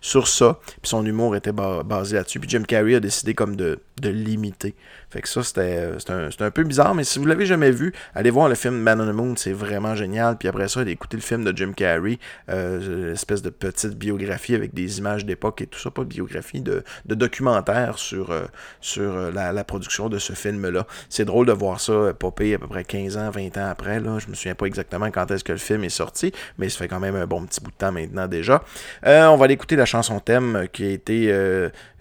sur 0.00 0.28
ça, 0.28 0.58
puis 0.64 0.88
son 0.88 1.04
humour 1.04 1.36
était 1.36 1.52
basé 1.52 2.16
là-dessus. 2.16 2.40
Puis 2.40 2.48
Jim 2.48 2.62
Carrey 2.62 2.94
a 2.94 3.00
décidé 3.00 3.34
comme 3.34 3.56
de, 3.56 3.78
de 4.00 4.08
l'imiter. 4.08 4.74
Fait 5.10 5.22
que 5.22 5.28
ça, 5.28 5.42
c'était 5.42 5.90
un, 6.08 6.28
un, 6.38 6.50
peu 6.50 6.64
bizarre, 6.64 6.94
mais 6.94 7.02
si 7.02 7.18
vous 7.18 7.24
l'avez 7.24 7.46
jamais 7.46 7.70
vu, 7.70 7.94
allez 8.14 8.28
voir 8.30 8.48
le 8.48 8.54
film 8.54 8.76
Man 8.78 9.00
on 9.00 9.10
the 9.10 9.14
Moon, 9.14 9.34
c'est 9.36 9.52
vraiment 9.52 9.94
génial. 9.94 10.36
Puis 10.36 10.48
après 10.48 10.68
ça, 10.68 10.80
allez 10.80 10.92
écouter 10.92 11.16
le 11.16 11.22
film 11.22 11.44
de 11.44 11.56
Jim 11.56 11.72
Carrey, 11.74 12.18
euh, 12.50 13.14
espèce 13.14 13.40
de 13.40 13.48
petite 13.48 13.94
biographie 13.94 14.54
avec 14.54 14.74
des 14.74 14.98
images 14.98 15.24
d'époque 15.24 15.62
et 15.62 15.66
tout 15.66 15.78
ça, 15.78 15.90
pas 15.90 16.02
de 16.02 16.08
biographie, 16.08 16.60
de, 16.60 16.84
de 17.06 17.14
documentaire 17.14 17.98
sur, 17.98 18.30
euh, 18.30 18.44
sur 18.80 19.14
euh, 19.14 19.30
la, 19.32 19.52
la, 19.52 19.64
production 19.64 20.10
de 20.10 20.18
ce 20.18 20.34
film-là. 20.34 20.86
C'est 21.08 21.24
drôle 21.24 21.46
de 21.46 21.52
voir 21.52 21.80
ça 21.80 22.12
popper 22.18 22.54
à 22.54 22.58
peu 22.58 22.66
près 22.66 22.84
15 22.84 23.16
ans, 23.16 23.30
20 23.30 23.56
ans 23.56 23.68
après. 23.70 24.00
Là. 24.00 24.18
Je 24.18 24.28
me 24.28 24.34
souviens 24.34 24.54
pas 24.54 24.66
exactement 24.66 25.10
quand 25.10 25.30
est-ce 25.30 25.44
que 25.44 25.52
le 25.52 25.58
film 25.58 25.84
est 25.84 25.88
sorti, 25.88 26.32
mais 26.58 26.68
ça 26.68 26.78
fait 26.78 26.88
quand 26.88 27.00
même 27.00 27.16
un 27.16 27.26
bon 27.26 27.44
petit 27.46 27.60
bout 27.60 27.70
de 27.70 27.76
temps 27.76 27.92
maintenant 27.92 28.28
déjà. 28.28 28.62
on 29.02 29.36
va 29.36 29.44
aller 29.44 29.54
écouter 29.54 29.76
la 29.76 29.86
chanson 29.88 30.20
thème 30.20 30.66
qui 30.72 30.84
a 30.84 30.90
été 30.90 31.32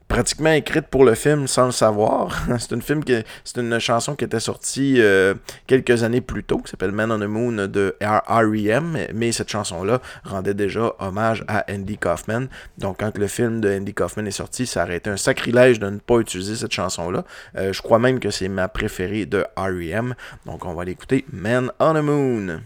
pratiquement 0.08 0.52
écrite 0.52 0.88
pour 0.88 1.06
le 1.06 1.16
film 1.16 1.48
sans 1.48 1.66
le 1.66 1.72
savoir. 1.72 2.46
c'est 2.60 2.72
une 2.72 2.82
film 2.82 3.04
qui 3.04 3.16
c'est 3.44 3.60
une 3.60 3.80
chanson 3.80 4.16
qui 4.16 4.26
était 4.26 4.40
sortie 4.40 4.96
euh, 5.00 5.34
quelques 5.66 6.04
années 6.04 6.22
plus 6.22 6.44
tôt, 6.44 6.60
qui 6.60 6.72
s'appelle 6.72 6.92
Man 6.92 7.12
on 7.12 7.20
the 7.20 7.24
Moon 7.24 7.68
de 7.68 7.96
R.E.M. 8.02 8.98
Mais 9.14 9.32
cette 9.32 9.50
chanson-là 9.50 10.02
rendait 10.24 10.54
déjà 10.54 10.94
hommage 11.00 11.44
à 11.48 11.66
Andy 11.70 11.98
Kaufman. 11.98 12.48
Donc 12.78 12.98
quand 13.00 13.18
le 13.18 13.28
film 13.28 13.62
de 13.62 13.78
Andy 13.78 13.94
Kaufman 13.94 14.26
est 14.26 14.32
sorti, 14.32 14.66
ça 14.66 14.84
aurait 14.84 14.98
été 14.98 15.10
un 15.10 15.18
sacrilège 15.18 15.80
de 15.80 15.90
ne 15.90 16.00
pas 16.00 16.20
utiliser 16.20 16.56
cette 16.56 16.74
chanson-là. 16.74 17.24
Euh, 17.58 17.74
je 17.74 17.82
crois 17.82 18.00
même 18.00 18.20
que 18.20 18.30
c'est 18.30 18.50
ma 18.50 18.68
préférée 18.68 19.26
de 19.26 19.46
R.E.M. 19.58 20.16
Donc 20.46 20.66
on 20.66 20.74
va 20.74 20.86
l'écouter 20.86 21.26
Man 21.32 21.72
on 21.80 21.94
the 21.94 22.04
Moon. 22.04 22.62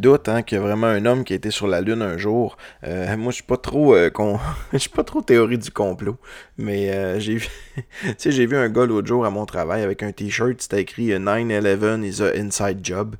Doutent 0.00 0.28
hein, 0.28 0.42
qu'il 0.42 0.56
y 0.56 0.58
a 0.58 0.62
vraiment 0.62 0.86
un 0.86 1.04
homme 1.04 1.24
qui 1.24 1.34
a 1.34 1.36
été 1.36 1.50
sur 1.50 1.66
la 1.66 1.80
Lune 1.80 2.00
un 2.02 2.16
jour. 2.16 2.56
Euh, 2.84 3.16
moi, 3.16 3.30
je 3.30 3.36
suis 3.36 3.44
pas 3.44 3.56
trop 3.56 3.94
euh, 3.94 4.10
je 4.72 4.78
suis 4.78 4.90
pas 4.90 5.04
trop 5.04 5.20
théorie 5.20 5.58
du 5.58 5.70
complot. 5.70 6.16
Mais 6.56 6.90
euh, 6.90 7.20
j'ai 7.20 7.36
vu. 7.36 7.48
j'ai 8.18 8.46
vu 8.46 8.56
un 8.56 8.68
gars 8.68 8.86
l'autre 8.86 9.06
jour 9.06 9.26
à 9.26 9.30
mon 9.30 9.44
travail 9.44 9.82
avec 9.82 10.02
un 10.02 10.12
t-shirt, 10.12 10.60
c'était 10.60 10.80
écrit 10.80 11.08
9-11 11.10 12.04
is 12.04 12.22
a 12.22 12.32
inside 12.34 12.80
job. 12.82 13.16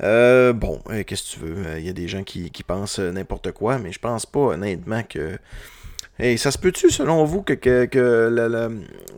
Bon, 0.00 0.80
qu'est-ce 1.06 1.36
que 1.36 1.40
tu 1.40 1.40
veux? 1.40 1.78
Il 1.78 1.84
y 1.84 1.90
a 1.90 1.92
des 1.92 2.08
gens 2.08 2.24
qui, 2.24 2.50
qui 2.50 2.62
pensent 2.62 2.98
n'importe 2.98 3.52
quoi, 3.52 3.78
mais 3.78 3.92
je 3.92 3.98
pense 3.98 4.26
pas 4.26 4.40
honnêtement 4.40 5.02
que. 5.02 5.38
Hey, 6.16 6.38
ça 6.38 6.52
se 6.52 6.58
peut-tu, 6.58 6.90
selon 6.90 7.24
vous, 7.24 7.42
que, 7.42 7.88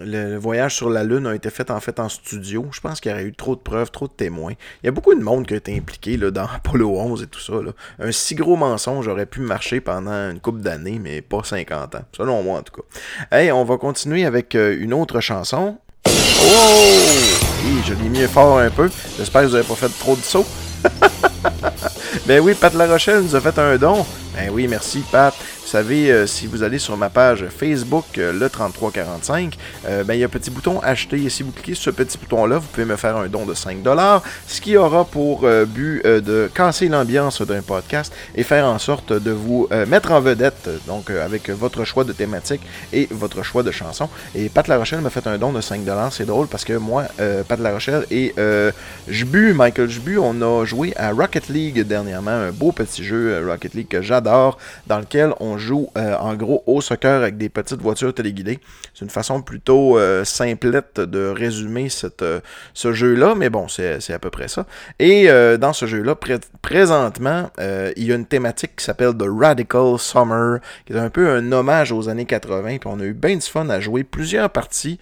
le, 0.00 0.37
voyage 0.38 0.76
sur 0.76 0.88
la 0.88 1.04
Lune 1.04 1.26
a 1.26 1.35
été 1.35 1.50
fait 1.50 1.70
en 1.70 1.78
fait 1.78 2.00
en 2.00 2.09
studio? 2.09 2.64
Je 2.72 2.80
pense 2.80 3.00
qu'il 3.00 3.11
y 3.11 3.14
aurait 3.14 3.24
eu 3.24 3.35
trop 3.35 3.54
de 3.54 3.61
preuves, 3.61 3.90
trop 3.90 4.06
de 4.06 4.12
témoins. 4.12 4.54
Il 4.82 4.87
y 4.87 4.88
a 4.88 4.92
beaucoup 4.92 5.14
de 5.14 5.22
monde 5.22 5.46
qui 5.46 5.52
a 5.52 5.59
été 5.59 5.76
impliqué 5.76 6.16
là, 6.16 6.30
dans 6.30 6.46
Apollo 6.54 6.88
11 6.98 7.22
et 7.22 7.26
tout 7.26 7.38
ça. 7.38 7.52
Un 7.98 8.12
si 8.12 8.35
gros 8.35 8.56
mensonge 8.56 9.09
aurait 9.09 9.26
pu 9.26 9.40
marcher 9.40 9.80
pendant 9.80 10.30
une 10.30 10.40
couple 10.40 10.61
d'années, 10.61 10.98
mais 10.98 11.20
pas 11.20 11.42
50 11.44 11.96
ans. 11.96 12.04
Selon 12.16 12.42
moi, 12.42 12.61
en 12.61 12.62
tout 12.62 12.80
cas. 12.80 13.37
Hey, 13.37 13.52
on 13.52 13.64
va 13.64 13.76
continuer 13.76 14.24
avec 14.24 14.54
euh, 14.54 14.74
une 14.80 14.94
autre 14.94 15.20
chanson. 15.20 15.76
Oh! 16.06 16.11
Hi, 17.62 17.82
je 17.85 17.92
l'ai 17.92 18.09
mis 18.09 18.26
fort 18.26 18.59
un 18.59 18.70
peu. 18.70 18.88
J'espère 19.18 19.42
que 19.42 19.48
vous 19.48 19.52
n'avez 19.52 19.68
pas 19.68 19.74
fait 19.74 19.92
trop 19.98 20.16
de 20.16 20.22
sauts. 20.22 20.46
ben 22.26 22.40
oui, 22.40 22.54
Pat 22.54 22.72
La 22.72 22.87
Rochelle 22.87 23.20
nous 23.20 23.37
a 23.37 23.40
fait 23.42 23.59
un 23.59 23.76
don. 23.76 24.06
Ben 24.35 24.48
oui, 24.50 24.66
merci 24.66 25.04
Pat. 25.12 25.35
Vous 25.66 25.72
savez, 25.72 26.12
euh, 26.12 26.29
si 26.29 26.46
vous 26.46 26.62
allez 26.62 26.79
sur 26.79 26.96
ma 26.96 27.11
page 27.11 27.46
Facebook, 27.48 28.05
euh, 28.18 28.33
le 28.33 28.48
3345, 28.48 29.59
euh, 29.88 30.05
ben 30.05 30.14
il 30.14 30.20
y 30.20 30.22
a 30.22 30.26
un 30.26 30.29
petit 30.29 30.48
bouton 30.48 30.79
acheter. 30.81 31.24
Et 31.24 31.29
si 31.29 31.42
vous 31.42 31.50
cliquez 31.50 31.74
sur 31.74 31.87
ce 31.87 31.90
petit 31.90 32.16
bouton-là, 32.18 32.59
vous 32.59 32.68
pouvez 32.68 32.85
me 32.85 32.94
faire 32.94 33.16
un 33.16 33.26
don 33.26 33.44
de 33.44 33.52
5$, 33.52 34.22
ce 34.46 34.61
qui 34.61 34.76
aura 34.76 35.05
pour 35.05 35.40
but 35.66 36.07
de 36.07 36.48
casser 36.55 36.87
l'ambiance 36.87 37.42
d'un 37.42 37.62
podcast 37.62 38.12
et 38.37 38.44
faire 38.44 38.64
en 38.66 38.79
sorte 38.79 39.12
de 39.12 39.33
vous 39.33 39.68
mettre 39.88 40.12
en 40.12 40.20
vedette, 40.20 40.68
donc 40.87 41.11
avec 41.11 41.50
votre 41.50 41.85
choix 41.85 42.05
de 42.05 42.12
thématique 42.12 42.61
et 42.92 43.09
votre 43.11 43.42
choix 43.42 43.64
de 43.64 43.72
chanson. 43.72 44.09
Et 44.37 44.48
Pat 44.48 44.68
La 44.68 44.79
Rochelle 44.79 45.00
m'a 45.00 45.11
fait 45.11 45.26
un 45.26 45.37
don 45.37 45.52
de 45.52 45.61
5$. 45.61 46.11
C'est 46.12 46.26
drôle 46.26 46.46
parce 46.46 46.64
que 46.64 46.74
moi, 46.74 47.07
Pat 47.48 47.59
La 47.59 47.72
Rochelle 47.72 48.07
et 48.12 48.35
Jbu, 49.09 49.52
Michael 49.52 49.88
Jbu, 49.88 50.18
on 50.18 50.40
a 50.42 50.64
joué 50.64 50.92
à 50.96 51.11
Rocket 51.11 51.48
League 51.48 51.83
dernièrement, 51.83 52.31
un 52.31 52.52
beau 52.52 52.70
petit 52.70 53.05
jeu 53.05 53.44
Rocket 53.48 53.74
League 53.74 53.88
que 53.88 54.02
j'adore, 54.02 54.59
dans 54.87 54.98
lequel 55.00 55.33
on 55.40 55.55
joue 55.56 55.88
euh, 55.96 56.16
en 56.18 56.34
gros 56.34 56.62
au 56.66 56.80
soccer 56.80 57.22
avec 57.22 57.36
des 57.36 57.48
petites 57.48 57.80
voitures 57.80 58.12
téléguidées. 58.14 58.58
C'est 58.94 59.04
une 59.04 59.10
façon 59.10 59.42
plutôt 59.42 59.98
euh, 59.98 60.24
simplette 60.24 61.00
de 61.00 61.28
résumer 61.28 61.88
euh, 62.22 62.40
ce 62.74 62.92
jeu-là, 62.92 63.34
mais 63.36 63.50
bon, 63.50 63.68
c'est 63.68 64.12
à 64.12 64.18
peu 64.18 64.30
près 64.30 64.48
ça. 64.48 64.66
Et 64.98 65.28
dans 65.58 65.72
ce 65.72 65.86
jeu-là, 65.86 66.14
pré- 66.14 66.38
présentement, 66.62 67.50
il 67.58 68.04
y 68.04 68.12
a 68.12 68.14
une 68.14 68.26
thématique 68.26 68.76
qui 68.76 68.84
s'appelle 68.84 69.12
The 69.16 69.24
Radical 69.28 69.98
Summer, 69.98 70.58
qui 70.86 70.92
est 70.92 70.98
un 70.98 71.10
peu 71.10 71.28
un 71.28 71.52
hommage 71.52 71.92
aux 71.92 72.08
années 72.08 72.24
80, 72.26 72.78
puis 72.78 72.80
on 72.86 73.00
a 73.00 73.04
eu 73.04 73.12
bien 73.14 73.34
du 73.36 73.46
fun 73.46 73.68
à 73.68 73.80
jouer 73.80 74.04
plusieurs 74.04 74.50
parties, 74.50 74.98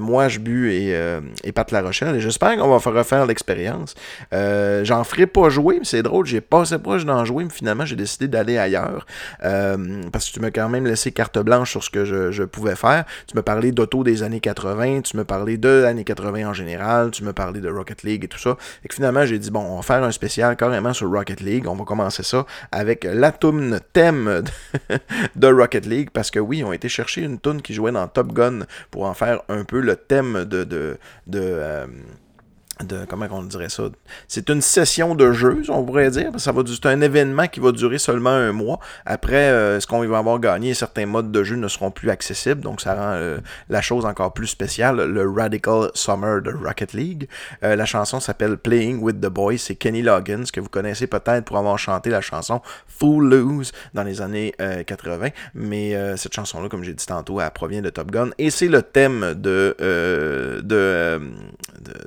moi, 0.00 0.28
je 0.28 0.38
bu 0.38 0.72
et, 0.72 0.96
et 1.44 1.52
Pat 1.52 1.70
La 1.70 1.82
Rochelle, 1.82 2.16
et 2.16 2.20
j'espère 2.20 2.56
qu'on 2.56 2.68
va 2.68 2.78
faire 2.78 2.94
refaire 2.94 3.26
l'expérience. 3.26 3.94
J'en 4.32 5.04
ferai 5.04 5.26
pas 5.26 5.48
jouer, 5.48 5.76
mais 5.78 5.84
c'est 5.84 6.02
drôle, 6.02 6.26
j'ai 6.26 6.40
passé 6.40 6.78
proche 6.78 7.04
d'en 7.04 7.24
jouer, 7.24 7.44
mais 7.44 7.50
finalement, 7.50 7.84
j'ai 7.84 7.96
décidé 7.96 8.28
d'aller 8.28 8.58
ailleurs. 8.58 9.06
Parce 10.12 10.28
que 10.28 10.34
tu 10.34 10.40
m'as 10.40 10.50
quand 10.50 10.68
même 10.68 10.86
laissé 10.86 11.12
carte 11.12 11.38
blanche 11.38 11.70
sur 11.70 11.82
ce 11.82 11.90
que 11.90 12.04
je, 12.04 12.42
pouvais 12.44 12.76
faire. 12.76 13.04
Tu 13.26 13.36
me 13.36 13.42
parlais 13.42 13.72
d'auto 13.72 14.04
des 14.04 14.22
années 14.22 14.40
80, 14.40 15.02
tu 15.02 15.16
me 15.16 15.24
parlais 15.24 15.56
de 15.56 15.68
l'année 15.68 16.04
80 16.04 16.48
en 16.48 16.52
général, 16.52 17.10
tu 17.10 17.24
me 17.24 17.32
parlais 17.32 17.60
de 17.60 17.68
Rocket 17.68 18.02
League 18.02 18.24
et 18.24 18.28
tout 18.28 18.38
ça. 18.38 18.56
Et 18.84 18.88
que 18.88 18.94
finalement, 18.94 19.24
j'ai 19.24 19.38
dit, 19.38 19.50
bon, 19.50 19.60
on 19.60 19.76
va 19.76 19.82
faire 19.82 20.02
un 20.02 20.12
spécial 20.12 20.56
carrément 20.56 20.92
sur 20.92 21.10
Rocket 21.10 21.40
League. 21.40 21.66
On 21.66 21.74
va 21.74 21.84
commencer 21.84 22.22
ça 22.22 22.46
avec 22.72 23.04
la 23.04 23.32
thème 23.32 24.42
de, 25.36 25.46
Rocket 25.46 25.86
League, 25.86 26.10
parce 26.12 26.30
que 26.30 26.38
oui, 26.38 26.62
on 26.64 26.70
a 26.70 26.74
été 26.74 26.88
chercher 26.88 27.22
une 27.22 27.38
tune 27.38 27.62
qui 27.62 27.74
jouait 27.74 27.92
dans 27.92 28.06
Top 28.08 28.32
Gun 28.32 28.60
pour 28.90 29.04
en 29.04 29.14
faire 29.14 29.42
un 29.48 29.64
peu 29.64 29.80
le 29.80 29.96
thème 29.96 30.44
de... 30.44 30.64
de, 30.64 30.98
de 31.26 31.40
euh, 31.40 31.86
de 32.82 33.04
comment 33.08 33.26
on 33.30 33.42
dirait 33.42 33.68
ça 33.68 33.84
c'est 34.26 34.50
une 34.50 34.60
session 34.60 35.14
de 35.14 35.32
jeu 35.32 35.62
on 35.68 35.84
pourrait 35.84 36.10
dire 36.10 36.32
ça 36.38 36.50
va 36.50 36.62
c'est 36.66 36.86
un 36.86 37.00
événement 37.00 37.46
qui 37.46 37.60
va 37.60 37.72
durer 37.72 37.98
seulement 37.98 38.30
un 38.30 38.52
mois. 38.52 38.80
Après 39.06 39.36
euh, 39.50 39.78
ce 39.78 39.86
qu'on 39.86 40.04
va 40.06 40.18
avoir 40.18 40.40
gagné 40.40 40.74
certains 40.74 41.06
modes 41.06 41.30
de 41.30 41.44
jeu 41.44 41.56
ne 41.56 41.68
seront 41.68 41.90
plus 41.90 42.10
accessibles 42.10 42.60
donc 42.60 42.80
ça 42.80 42.94
rend 42.94 43.12
euh, 43.14 43.38
la 43.68 43.80
chose 43.80 44.04
encore 44.04 44.32
plus 44.32 44.48
spéciale 44.48 45.04
le 45.04 45.30
Radical 45.30 45.90
Summer 45.94 46.42
de 46.42 46.52
Rocket 46.52 46.92
League. 46.94 47.28
Euh, 47.62 47.76
la 47.76 47.84
chanson 47.84 48.18
s'appelle 48.18 48.56
Playing 48.56 49.00
with 49.00 49.20
the 49.20 49.26
Boys 49.26 49.58
c'est 49.58 49.76
Kenny 49.76 50.02
Loggins 50.02 50.44
que 50.52 50.60
vous 50.60 50.68
connaissez 50.68 51.06
peut-être 51.06 51.44
pour 51.44 51.58
avoir 51.58 51.78
chanté 51.78 52.10
la 52.10 52.20
chanson 52.20 52.60
Fool 52.88 53.28
Lose 53.28 53.72
dans 53.92 54.02
les 54.02 54.20
années 54.20 54.54
80 54.86 55.28
mais 55.54 56.16
cette 56.16 56.34
chanson 56.34 56.60
là 56.62 56.68
comme 56.68 56.82
j'ai 56.82 56.94
dit 56.94 57.06
tantôt 57.06 57.40
elle 57.40 57.50
provient 57.50 57.82
de 57.82 57.90
Top 57.90 58.10
Gun 58.10 58.30
et 58.38 58.50
c'est 58.50 58.68
le 58.68 58.82
thème 58.82 59.34
de 59.34 59.76
de, 59.78 60.60
de, 60.62 61.20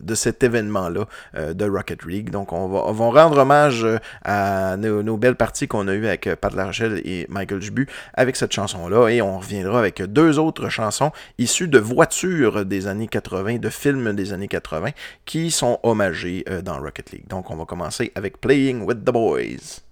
de 0.01 0.15
cet 0.15 0.43
événement 0.43 0.56
là 0.63 1.05
euh, 1.35 1.53
de 1.53 1.65
Rocket 1.65 2.05
League. 2.05 2.29
Donc, 2.29 2.53
on 2.53 2.67
va, 2.67 2.83
on 2.85 2.91
va 2.91 3.23
rendre 3.23 3.39
hommage 3.39 3.83
euh, 3.83 3.97
à 4.23 4.77
nos, 4.77 5.17
belles 5.17 5.35
parties 5.35 5.67
qu'on 5.67 5.87
a 5.87 5.93
eues 5.93 6.07
avec 6.07 6.27
euh, 6.27 6.35
Pat 6.35 6.53
Larchelle 6.53 7.01
et 7.05 7.25
Michael 7.29 7.59
Dubu 7.59 7.87
avec 8.13 8.35
cette 8.35 8.53
chanson-là. 8.53 9.09
Et 9.09 9.21
on 9.21 9.39
reviendra 9.39 9.79
avec 9.79 10.01
deux 10.01 10.39
autres 10.39 10.69
chansons 10.69 11.11
issues 11.37 11.67
de 11.67 11.79
voitures 11.79 12.65
des 12.65 12.87
années 12.87 13.07
80, 13.07 13.57
de 13.57 13.69
films 13.69 14.13
des 14.13 14.33
années 14.33 14.47
80, 14.47 14.89
qui 15.25 15.51
sont 15.51 15.79
hommagées 15.83 16.45
dans 16.63 16.79
Rocket 16.79 17.11
League. 17.11 17.27
Donc, 17.27 17.49
on 17.51 17.55
va 17.55 17.65
commencer 17.65 18.11
avec 18.15 18.39
Playing 18.39 18.83
with 18.83 19.03
the 19.03 19.11
Boys. 19.11 19.86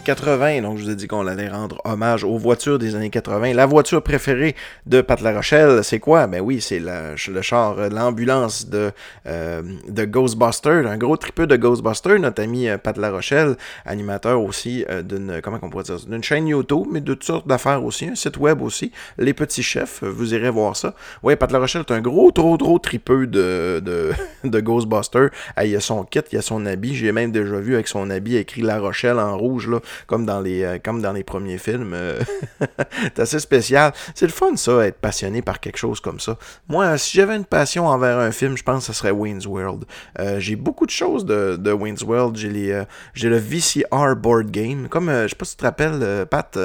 Années 0.00 0.06
80. 0.06 0.62
Donc, 0.62 0.78
je 0.78 0.84
vous 0.84 0.90
ai 0.90 0.94
dit 0.94 1.06
qu'on 1.06 1.26
allait 1.26 1.48
rendre 1.48 1.80
hommage 1.84 2.24
aux 2.24 2.38
voitures 2.38 2.78
des 2.78 2.94
années 2.94 3.10
80. 3.10 3.54
La 3.54 3.66
voiture 3.66 4.02
préférée 4.02 4.54
de 4.86 5.00
Pat 5.00 5.20
La 5.20 5.32
Rochelle, 5.34 5.82
c'est 5.84 5.98
quoi? 5.98 6.26
Ben 6.26 6.40
oui, 6.40 6.60
c'est 6.60 6.78
le 6.80 7.42
char, 7.42 7.78
euh, 7.78 7.88
l'ambulance 7.88 8.68
de, 8.68 8.92
euh, 9.26 9.62
de 9.88 10.04
Ghostbusters, 10.04 10.86
un 10.86 10.96
gros 10.96 11.16
tripeux 11.16 11.46
de 11.46 11.56
Ghostbusters, 11.56 12.18
notre 12.18 12.42
ami 12.42 12.68
euh, 12.68 12.78
Pat 12.78 12.96
La 12.96 13.10
Rochelle, 13.10 13.56
animateur 13.84 14.42
aussi 14.42 14.84
d'une, 15.04 15.40
comment 15.42 15.58
on 15.62 15.70
pourrait 15.70 15.84
dire 15.84 15.98
d'une 16.06 16.22
chaîne 16.22 16.48
YouTube, 16.48 16.86
mais 16.90 17.00
de 17.00 17.14
toutes 17.14 17.24
sortes 17.24 17.46
d'affaires 17.46 17.84
aussi, 17.84 18.06
un 18.06 18.14
site 18.14 18.38
web 18.38 18.62
aussi, 18.62 18.92
Les 19.18 19.34
Petits 19.34 19.62
Chefs, 19.62 20.02
vous 20.02 20.34
irez 20.34 20.50
voir 20.50 20.76
ça. 20.76 20.94
Oui, 21.22 21.36
Pat 21.36 21.50
La 21.52 21.58
Rochelle 21.58 21.84
est 21.88 21.92
un 21.92 22.00
gros, 22.00 22.30
trop, 22.30 22.56
trop 22.56 22.78
tripeux 22.78 23.26
de, 23.26 23.82
de, 24.44 24.60
Ghostbusters. 24.60 25.30
Ah, 25.56 25.64
il 25.64 25.72
y 25.72 25.76
a 25.76 25.80
son 25.80 26.04
kit, 26.04 26.20
il 26.32 26.36
y 26.36 26.38
a 26.38 26.42
son 26.42 26.64
habit. 26.66 26.94
J'ai 26.94 27.12
même 27.12 27.32
déjà 27.32 27.58
vu 27.58 27.74
avec 27.74 27.88
son 27.88 28.10
habit 28.10 28.36
écrit 28.36 28.62
La 28.62 28.78
Rochelle 28.78 29.18
en 29.18 29.36
rouge, 29.36 29.68
là, 29.68 29.80
comme 30.06 30.26
dans 30.26 30.40
les, 30.40 30.62
euh, 30.62 30.78
comme 30.82 31.00
dans 31.00 31.12
les 31.12 31.24
premiers 31.24 31.58
films. 31.58 31.92
euh. 31.94 32.20
c'est 33.02 33.20
assez 33.20 33.38
spécial. 33.38 33.92
C'est 34.14 34.26
le 34.26 34.32
fun, 34.32 34.56
ça, 34.56 34.86
être 34.86 34.98
passionné 34.98 35.42
par 35.42 35.60
quelque 35.60 35.78
chose 35.78 36.00
comme 36.00 36.20
ça. 36.20 36.36
Moi, 36.68 36.98
si 36.98 37.16
j'avais 37.16 37.36
une 37.36 37.44
passion 37.44 37.86
envers 37.86 38.18
un 38.18 38.32
film, 38.32 38.56
je 38.56 38.62
pense 38.62 38.86
que 38.86 38.92
ce 38.92 38.98
serait 38.98 39.10
Wayne's 39.10 39.46
World. 39.46 39.84
Euh, 40.18 40.38
j'ai 40.40 40.56
beaucoup 40.56 40.86
de 40.86 40.90
choses 40.90 41.24
de, 41.24 41.56
de 41.56 41.72
Wayne's 41.72 42.02
World. 42.02 42.36
J'ai 42.36 43.28
le 43.28 43.36
VCR 43.36 44.16
board 44.16 44.50
game. 44.50 44.88
Comme, 44.88 45.08
euh, 45.08 45.24
je 45.24 45.28
sais 45.30 45.36
pas 45.36 45.44
si 45.44 45.52
tu 45.52 45.60
te 45.60 45.64
rappelles, 45.64 46.26
Pat, 46.30 46.58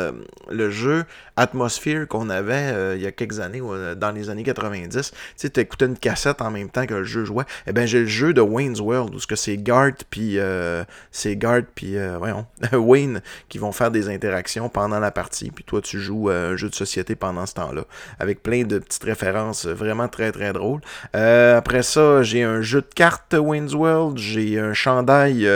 le 0.49 0.69
jeu 0.69 1.05
Atmosphere 1.37 2.07
qu'on 2.07 2.29
avait 2.29 2.53
euh, 2.53 2.95
il 2.95 3.01
y 3.03 3.07
a 3.07 3.11
quelques 3.11 3.39
années, 3.39 3.61
euh, 3.63 3.95
dans 3.95 4.11
les 4.11 4.29
années 4.29 4.43
90. 4.43 5.11
Tu 5.11 5.17
sais, 5.35 5.49
t'écoutais 5.49 5.85
une 5.85 5.97
cassette 5.97 6.41
en 6.41 6.51
même 6.51 6.69
temps 6.69 6.85
que 6.85 6.93
le 6.93 7.03
jeu 7.03 7.25
jouait. 7.25 7.45
Eh 7.67 7.73
ben, 7.73 7.85
j'ai 7.85 8.01
le 8.01 8.07
jeu 8.07 8.33
de 8.33 8.41
Wayne's 8.41 8.79
World, 8.79 9.13
où 9.15 9.19
c'est 9.35 9.57
Garth 9.57 10.03
puis 10.09 10.39
euh, 10.39 10.83
c'est 11.11 11.35
Garth 11.35 11.65
puis 11.75 11.97
euh, 11.97 12.17
voyons, 12.17 12.45
Wayne 12.73 13.21
qui 13.49 13.57
vont 13.57 13.71
faire 13.71 13.91
des 13.91 14.09
interactions 14.09 14.69
pendant 14.69 14.99
la 14.99 15.11
partie. 15.11 15.51
Puis 15.51 15.63
toi, 15.63 15.81
tu 15.81 15.99
joues 15.99 16.29
euh, 16.29 16.53
un 16.53 16.57
jeu 16.57 16.69
de 16.69 16.75
société 16.75 17.15
pendant 17.15 17.45
ce 17.45 17.53
temps-là, 17.55 17.83
avec 18.19 18.41
plein 18.43 18.63
de 18.63 18.79
petites 18.79 19.03
références 19.03 19.65
euh, 19.65 19.73
vraiment 19.73 20.07
très 20.07 20.31
très 20.31 20.53
drôles. 20.53 20.81
Après 21.13 21.83
ça, 21.83 22.23
j'ai 22.23 22.43
un 22.43 22.61
jeu 22.61 22.81
de 22.81 22.87
cartes 22.93 23.35
Wayne's 23.37 23.73
World, 23.73 24.17
j'ai 24.17 24.59
un 24.59 24.73
chandail 24.73 25.47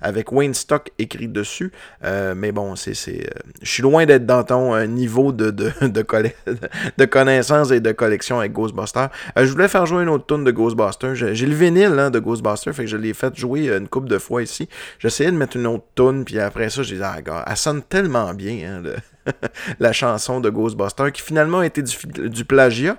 avec 0.00 0.32
Wayne 0.32 0.54
Stock 0.54 0.90
écrit 0.98 1.28
dessus. 1.28 1.72
Mais 2.02 2.52
bon, 2.52 2.76
c'est, 2.76 2.94
je 2.94 3.70
suis 3.70 3.82
loin 3.82 4.06
d'être 4.06 4.26
dans 4.26 4.44
ton 4.44 4.74
euh, 4.74 4.86
niveau 5.10 5.32
de, 5.32 5.50
de, 5.50 5.72
de, 5.82 7.72
et 7.72 7.80
de 7.80 7.92
collection 7.92 8.38
avec 8.38 8.52
Ghostbusters. 8.52 9.10
Euh, 9.36 9.44
je 9.44 9.52
voulais 9.52 9.68
faire 9.68 9.86
jouer 9.86 10.02
une 10.02 10.08
autre 10.08 10.26
tune 10.26 10.44
de 10.44 10.50
Ghostbusters. 10.50 11.14
J'ai, 11.14 11.46
le 11.46 11.54
vinyle 11.54 11.98
hein, 11.98 12.10
de 12.10 12.18
Ghostbusters, 12.18 12.74
fait 12.74 12.84
que 12.84 12.90
je 12.90 12.96
l'ai 12.96 13.14
fait 13.14 13.34
jouer 13.36 13.68
euh, 13.68 13.78
une 13.78 13.88
couple 13.88 14.08
de 14.08 14.18
fois 14.18 14.42
ici. 14.42 14.68
J'essayais 14.98 15.32
de 15.32 15.36
mettre 15.36 15.56
une 15.56 15.66
autre 15.66 15.84
tune, 15.94 16.24
puis 16.24 16.38
après 16.38 16.70
ça, 16.70 16.82
j'ai 16.82 16.96
dit, 16.96 17.02
ah, 17.04 17.20
gars, 17.20 17.44
elle 17.46 17.56
sonne 17.56 17.82
tellement 17.82 18.32
bien, 18.34 18.82
hein, 18.84 18.90
la 19.80 19.92
chanson 19.92 20.40
de 20.40 20.50
Ghostbusters, 20.50 21.12
qui 21.12 21.22
finalement 21.22 21.62
été 21.62 21.82
du, 21.82 21.96
du 22.28 22.44
plagiat 22.44 22.96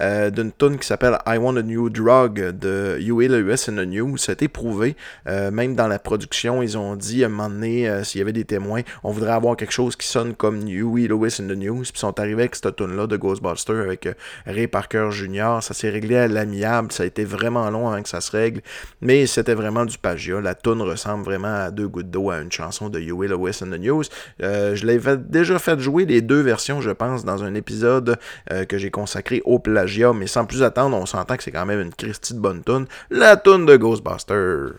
euh, 0.00 0.30
d'une 0.30 0.52
tune 0.52 0.78
qui 0.78 0.86
s'appelle 0.86 1.18
I 1.26 1.36
Want 1.38 1.56
a 1.56 1.62
New 1.62 1.90
Drug 1.90 2.50
de 2.58 2.96
Huey 3.00 3.28
Lewis 3.28 3.66
in 3.68 3.74
the 3.74 3.86
News. 3.86 4.16
Ça 4.16 4.32
a 4.32 4.34
été 4.34 4.48
prouvé. 4.48 4.96
Euh, 5.28 5.50
même 5.50 5.74
dans 5.74 5.88
la 5.88 5.98
production, 5.98 6.62
ils 6.62 6.76
ont 6.76 6.96
dit 6.96 7.22
à 7.22 7.26
un 7.26 7.30
moment 7.30 7.48
donné, 7.48 7.88
euh, 7.88 8.04
s'il 8.04 8.18
y 8.18 8.22
avait 8.22 8.32
des 8.32 8.44
témoins, 8.44 8.82
on 9.02 9.10
voudrait 9.10 9.32
avoir 9.32 9.56
quelque 9.56 9.72
chose 9.72 9.96
qui 9.96 10.06
sonne 10.06 10.34
comme 10.34 10.66
Huey 10.66 11.08
Lewis 11.08 11.36
in 11.40 11.46
the 11.46 11.56
News. 11.56 11.82
Puis 11.82 11.92
ils 11.94 11.98
sont 11.98 12.18
arrivés 12.18 12.42
avec 12.42 12.54
cette 12.54 12.76
tune-là 12.76 13.06
de 13.06 13.16
Ghostbusters 13.16 13.80
avec 13.80 14.08
Ray 14.46 14.66
Parker 14.66 15.08
Jr. 15.10 15.58
Ça 15.60 15.74
s'est 15.74 15.90
réglé 15.90 16.16
à 16.16 16.28
l'amiable. 16.28 16.92
Ça 16.92 17.02
a 17.02 17.06
été 17.06 17.24
vraiment 17.24 17.70
long 17.70 17.88
avant 17.88 18.02
que 18.02 18.08
ça 18.08 18.20
se 18.20 18.30
règle. 18.30 18.60
Mais 19.00 19.26
c'était 19.26 19.54
vraiment 19.54 19.84
du 19.84 19.98
plagiat. 19.98 20.40
La 20.40 20.54
tune 20.54 20.82
ressemble 20.82 21.24
vraiment 21.24 21.54
à 21.54 21.70
deux 21.70 21.88
gouttes 21.88 22.10
d'eau 22.10 22.30
à 22.30 22.38
une 22.38 22.52
chanson 22.52 22.88
de 22.88 22.98
Huey 22.98 23.28
Lewis 23.28 23.60
in 23.62 23.66
the 23.66 23.80
News. 23.80 24.04
Je 24.40 24.86
l'avais 24.86 25.16
déjà 25.16 25.58
fait 25.64 25.80
jouer 25.80 26.04
les 26.04 26.20
deux 26.20 26.40
versions, 26.40 26.80
je 26.80 26.90
pense, 26.90 27.24
dans 27.24 27.42
un 27.42 27.54
épisode 27.54 28.18
euh, 28.52 28.64
que 28.64 28.78
j'ai 28.78 28.90
consacré 28.90 29.42
au 29.44 29.58
plagiat. 29.58 30.12
Mais 30.12 30.26
sans 30.26 30.44
plus 30.44 30.62
attendre, 30.62 30.96
on 30.96 31.06
s'entend 31.06 31.36
que 31.36 31.42
c'est 31.42 31.50
quand 31.50 31.66
même 31.66 31.80
une 31.80 31.92
Christie 31.94 32.34
de 32.34 32.40
bonne 32.40 32.62
tune. 32.62 32.86
La 33.10 33.36
tune 33.36 33.66
de 33.66 33.76
Ghostbusters 33.76 34.74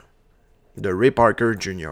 de 0.77 0.93
Ray 0.93 1.11
Parker 1.11 1.51
Jr. 1.59 1.89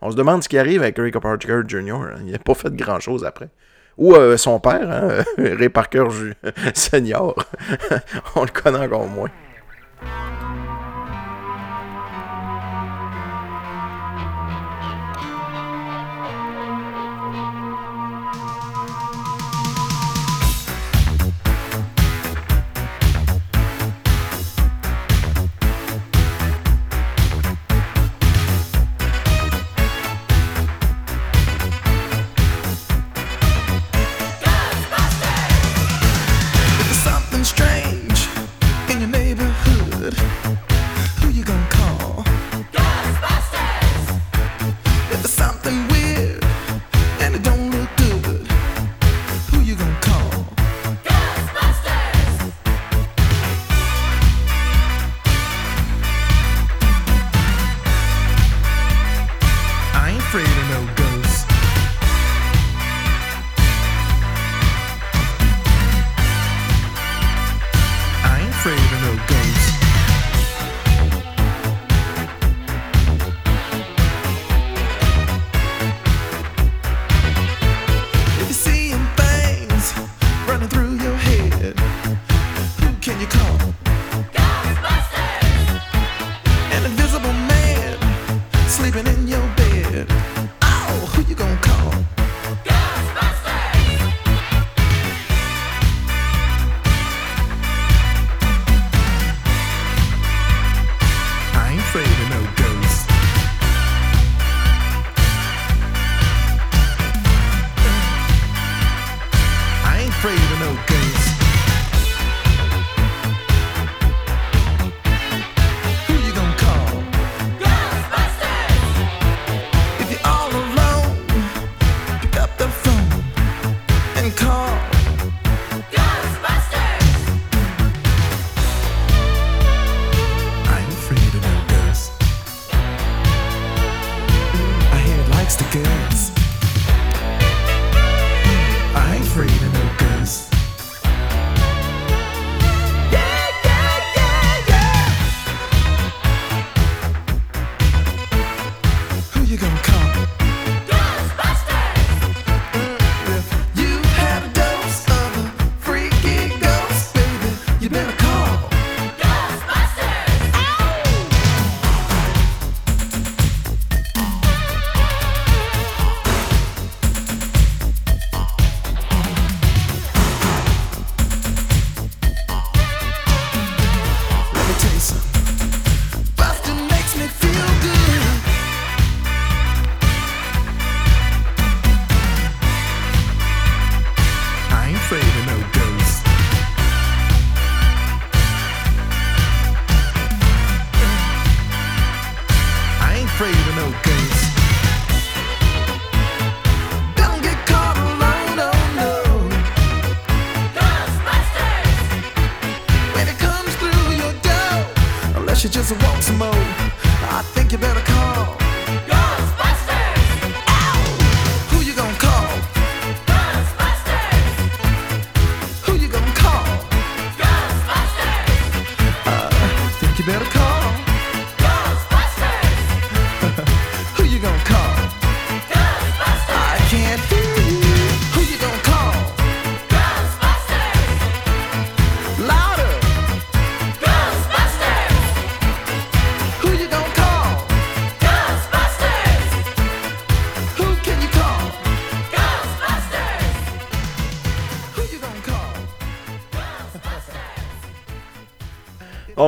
On 0.00 0.10
se 0.10 0.16
demande 0.16 0.42
ce 0.42 0.48
qui 0.48 0.58
arrive 0.58 0.82
avec 0.82 0.98
Ray 0.98 1.10
Parker 1.10 1.62
Jr. 1.66 1.92
hein. 1.92 2.14
Il 2.24 2.32
n'a 2.32 2.38
pas 2.38 2.54
fait 2.54 2.74
grand-chose 2.74 3.24
après. 3.24 3.48
Ou 3.96 4.14
euh, 4.14 4.36
son 4.36 4.60
père, 4.60 4.90
hein, 4.90 5.24
Ray 5.38 5.70
Parker 5.70 6.04
Senior. 6.74 7.34
On 8.36 8.42
le 8.42 8.50
connaît 8.50 8.84
encore 8.86 9.06
moins. 9.08 9.30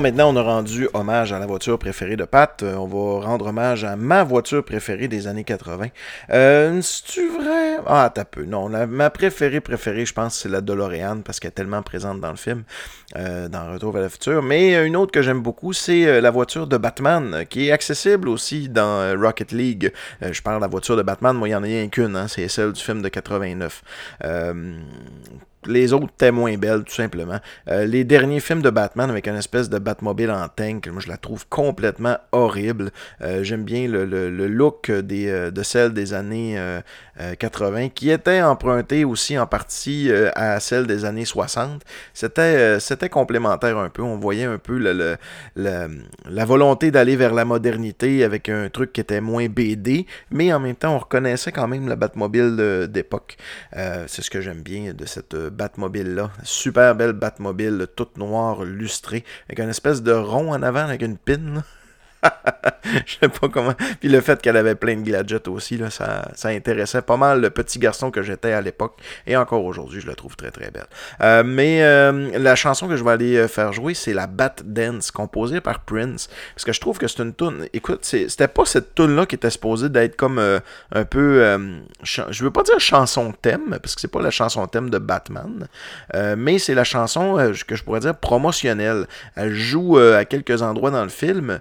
Maintenant, 0.00 0.32
on 0.32 0.36
a 0.36 0.42
rendu 0.42 0.88
hommage 0.94 1.32
à 1.32 1.40
la 1.40 1.46
voiture 1.46 1.76
préférée 1.76 2.14
de 2.14 2.24
Pat. 2.24 2.62
Euh, 2.62 2.76
on 2.76 2.86
va 2.86 3.26
rendre 3.26 3.46
hommage 3.46 3.82
à 3.82 3.96
ma 3.96 4.22
voiture 4.22 4.64
préférée 4.64 5.08
des 5.08 5.26
années 5.26 5.42
80. 5.42 5.88
Euh, 6.30 6.80
C'est-tu 6.80 7.28
vrai? 7.30 7.78
Ah, 7.84 8.10
t'as 8.14 8.24
peu. 8.24 8.44
Non, 8.44 8.68
ma 8.68 9.10
préférée 9.10 9.60
préférée, 9.60 10.06
je 10.06 10.12
pense, 10.12 10.36
c'est 10.36 10.48
la 10.48 10.60
DeLorean 10.60 11.22
parce 11.22 11.40
qu'elle 11.40 11.48
est 11.48 11.52
tellement 11.52 11.82
présente 11.82 12.20
dans 12.20 12.30
le 12.30 12.36
film, 12.36 12.62
euh, 13.16 13.48
dans 13.48 13.72
Retour 13.72 13.92
vers 13.92 14.02
le 14.02 14.08
futur. 14.08 14.40
Mais 14.40 14.76
euh, 14.76 14.86
une 14.86 14.94
autre 14.94 15.10
que 15.10 15.22
j'aime 15.22 15.40
beaucoup, 15.40 15.72
c'est 15.72 16.20
la 16.20 16.30
voiture 16.30 16.68
de 16.68 16.76
Batman, 16.76 17.44
qui 17.48 17.68
est 17.68 17.72
accessible 17.72 18.28
aussi 18.28 18.68
dans 18.68 19.18
Rocket 19.20 19.50
League. 19.50 19.92
Je 20.20 20.42
parle 20.42 20.58
de 20.58 20.62
la 20.62 20.68
voiture 20.68 20.96
de 20.96 21.02
Batman, 21.02 21.36
moi, 21.36 21.48
il 21.48 21.52
n'y 21.52 21.56
en 21.56 21.62
a 21.62 21.66
rien 21.66 21.88
qu'une, 21.88 22.14
hein, 22.14 22.28
c'est 22.28 22.46
celle 22.46 22.72
du 22.72 22.80
film 22.80 23.02
de 23.02 23.08
89. 23.08 23.82
Les 25.66 25.92
autres 25.92 26.08
étaient 26.14 26.30
moins 26.30 26.56
belles, 26.56 26.84
tout 26.84 26.94
simplement. 26.94 27.40
Euh, 27.68 27.84
les 27.84 28.04
derniers 28.04 28.40
films 28.40 28.62
de 28.62 28.70
Batman 28.70 29.10
avec 29.10 29.26
une 29.26 29.36
espèce 29.36 29.68
de 29.68 29.78
Batmobile 29.78 30.30
en 30.30 30.48
tank, 30.48 30.86
moi 30.88 31.00
je 31.00 31.08
la 31.08 31.16
trouve 31.16 31.46
complètement 31.48 32.16
horrible. 32.32 32.90
Euh, 33.22 33.42
J'aime 33.42 33.64
bien 33.64 33.88
le, 33.88 34.28
look 34.46 34.90
euh, 34.90 35.50
de 35.50 35.62
celle 35.62 35.92
des 35.92 36.14
années 36.14 36.58
euh, 36.58 36.80
euh, 37.20 37.34
80, 37.34 37.88
qui 37.90 38.10
était 38.10 38.42
empruntée 38.42 39.04
aussi 39.04 39.38
en 39.38 39.46
partie 39.46 40.10
à 40.34 40.60
celle 40.60 40.86
des 40.86 41.04
années 41.04 41.24
60. 41.24 41.82
C'était 42.12 43.08
complémentaire 43.10 43.78
un 43.78 43.88
peu. 43.88 44.02
On 44.02 44.18
voyait 44.18 44.44
un 44.44 44.58
peu 44.58 44.78
la 45.56 46.44
volonté 46.44 46.90
d'aller 46.90 47.16
vers 47.16 47.34
la 47.34 47.44
modernité 47.44 48.24
avec 48.24 48.48
un 48.48 48.68
truc 48.68 48.92
qui 48.92 49.00
était 49.00 49.20
moins 49.20 49.46
BD, 49.48 50.06
mais 50.30 50.52
en 50.52 50.60
même 50.60 50.76
temps 50.76 50.94
on 50.94 50.98
reconnaissait 50.98 51.52
quand 51.52 51.68
même 51.68 51.88
la 51.88 51.96
Batmobile 51.96 52.86
d'époque. 52.88 53.36
C'est 53.72 54.22
ce 54.22 54.30
que 54.30 54.40
j'aime 54.40 54.62
bien 54.62 54.92
de 54.92 55.06
cette 55.06 55.34
Batmobile-là. 55.50 56.30
Super 56.42 56.94
belle 56.94 57.12
Batmobile, 57.12 57.86
toute 57.96 58.16
noire, 58.16 58.64
lustrée, 58.64 59.24
avec 59.48 59.60
une 59.60 59.70
espèce 59.70 60.02
de 60.02 60.12
rond 60.12 60.52
en 60.52 60.62
avant 60.62 60.80
avec 60.80 61.02
une 61.02 61.16
pin. 61.16 61.62
Je 63.06 63.16
sais 63.20 63.28
pas 63.28 63.48
comment. 63.48 63.74
Puis 64.00 64.08
le 64.08 64.20
fait 64.20 64.40
qu'elle 64.40 64.56
avait 64.56 64.74
plein 64.74 64.96
de 64.96 65.02
gadgets 65.02 65.48
aussi, 65.48 65.76
là, 65.76 65.90
ça, 65.90 66.28
ça 66.34 66.48
intéressait 66.48 67.02
pas 67.02 67.16
mal 67.16 67.40
le 67.40 67.50
petit 67.50 67.78
garçon 67.78 68.10
que 68.10 68.22
j'étais 68.22 68.52
à 68.52 68.60
l'époque. 68.60 68.98
Et 69.26 69.36
encore 69.36 69.64
aujourd'hui, 69.64 70.00
je 70.00 70.06
la 70.06 70.14
trouve 70.14 70.36
très 70.36 70.50
très 70.50 70.70
belle. 70.70 70.86
Euh, 71.20 71.42
mais 71.44 71.82
euh, 71.82 72.38
la 72.38 72.54
chanson 72.54 72.88
que 72.88 72.96
je 72.96 73.04
vais 73.04 73.10
aller 73.10 73.36
euh, 73.36 73.48
faire 73.48 73.72
jouer, 73.72 73.94
c'est 73.94 74.14
la 74.14 74.26
Bat 74.26 74.56
Dance, 74.64 75.10
composée 75.10 75.60
par 75.60 75.80
Prince. 75.80 76.28
Parce 76.54 76.64
que 76.64 76.72
je 76.72 76.80
trouve 76.80 76.98
que 76.98 77.06
c'est 77.06 77.22
une 77.22 77.34
tune. 77.34 77.66
Écoute, 77.72 78.00
c'était 78.04 78.48
pas 78.48 78.64
cette 78.64 78.94
tune 78.94 79.14
là 79.16 79.26
qui 79.26 79.34
était 79.34 79.50
supposée 79.50 79.88
d'être 79.88 80.16
comme 80.16 80.38
un 80.38 81.04
peu. 81.04 81.58
je 82.02 82.44
veux 82.44 82.50
pas 82.50 82.62
dire 82.62 82.78
chanson 82.80 83.32
thème, 83.40 83.78
parce 83.82 83.94
que 83.94 84.00
c'est 84.00 84.08
pas 84.08 84.22
la 84.22 84.30
chanson 84.30 84.66
thème 84.66 84.90
de 84.90 84.98
Batman. 84.98 85.68
mais 86.36 86.58
c'est 86.58 86.74
la 86.74 86.84
chanson 86.84 87.36
que 87.66 87.76
je 87.76 87.84
pourrais 87.84 88.00
dire 88.00 88.14
promotionnelle. 88.14 89.06
Elle 89.34 89.54
joue 89.54 89.98
à 89.98 90.24
quelques 90.24 90.62
endroits 90.62 90.90
dans 90.90 91.02
le 91.02 91.08
film. 91.08 91.60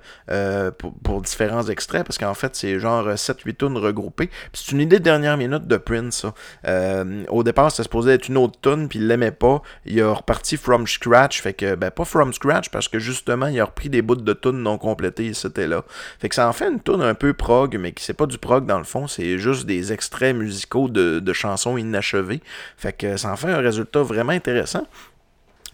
Pour, 0.78 0.94
pour 1.04 1.22
différents 1.22 1.64
extraits, 1.68 2.06
parce 2.06 2.18
qu'en 2.18 2.34
fait, 2.34 2.56
c'est 2.56 2.80
genre 2.80 3.08
7-8 3.08 3.58
tunes 3.58 3.78
regroupées. 3.78 4.30
C'est 4.54 4.72
une 4.72 4.82
idée 4.82 5.00
de 5.00 5.04
dernière 5.04 5.38
minute 5.38 5.68
de 5.68 5.78
Prince, 5.78 6.18
ça. 6.18 6.34
Euh, 6.68 7.24
au 7.30 7.44
départ, 7.44 7.72
c'était 7.72 7.84
supposé 7.84 8.12
être 8.12 8.28
une 8.28 8.38
autre 8.38 8.60
tune, 8.62 8.88
puis 8.88 9.00
il 9.00 9.08
l'aimait 9.08 9.32
pas. 9.32 9.62
Il 9.86 10.02
a 10.02 10.14
reparti 10.14 10.58
from 10.58 10.88
scratch, 10.88 11.42
fait 11.42 11.54
que, 11.54 11.76
ben, 11.76 11.92
pas 11.92 12.06
from 12.06 12.34
scratch, 12.34 12.70
parce 12.70 12.88
que 12.88 13.00
justement, 13.00 13.48
il 13.48 13.60
a 13.60 13.66
repris 13.66 13.90
des 13.90 14.02
bouts 14.02 14.16
de 14.16 14.34
tunes 14.34 14.62
non 14.62 14.78
complétés, 14.78 15.34
c'était 15.34 15.68
là. 15.68 15.84
Fait 16.20 16.30
que 16.30 16.36
ça 16.36 16.48
en 16.48 16.54
fait 16.54 16.68
une 16.70 16.82
tune 16.82 17.02
un 17.02 17.14
peu 17.14 17.34
prog, 17.34 17.78
mais 17.78 17.92
qui 17.92 18.04
c'est 18.04 18.14
pas 18.14 18.26
du 18.26 18.38
prog 18.38 18.66
dans 18.66 18.78
le 18.78 18.84
fond, 18.84 19.08
c'est 19.08 19.38
juste 19.38 19.66
des 19.66 19.94
extraits 19.94 20.36
musicaux 20.36 20.90
de, 20.90 21.20
de 21.20 21.34
chansons 21.34 21.78
inachevées. 21.78 22.42
Fait 22.78 22.94
que 22.94 23.18
ça 23.18 23.32
en 23.32 23.36
fait 23.36 23.52
un 23.52 23.60
résultat 23.60 24.02
vraiment 24.02 24.34
intéressant. 24.34 24.86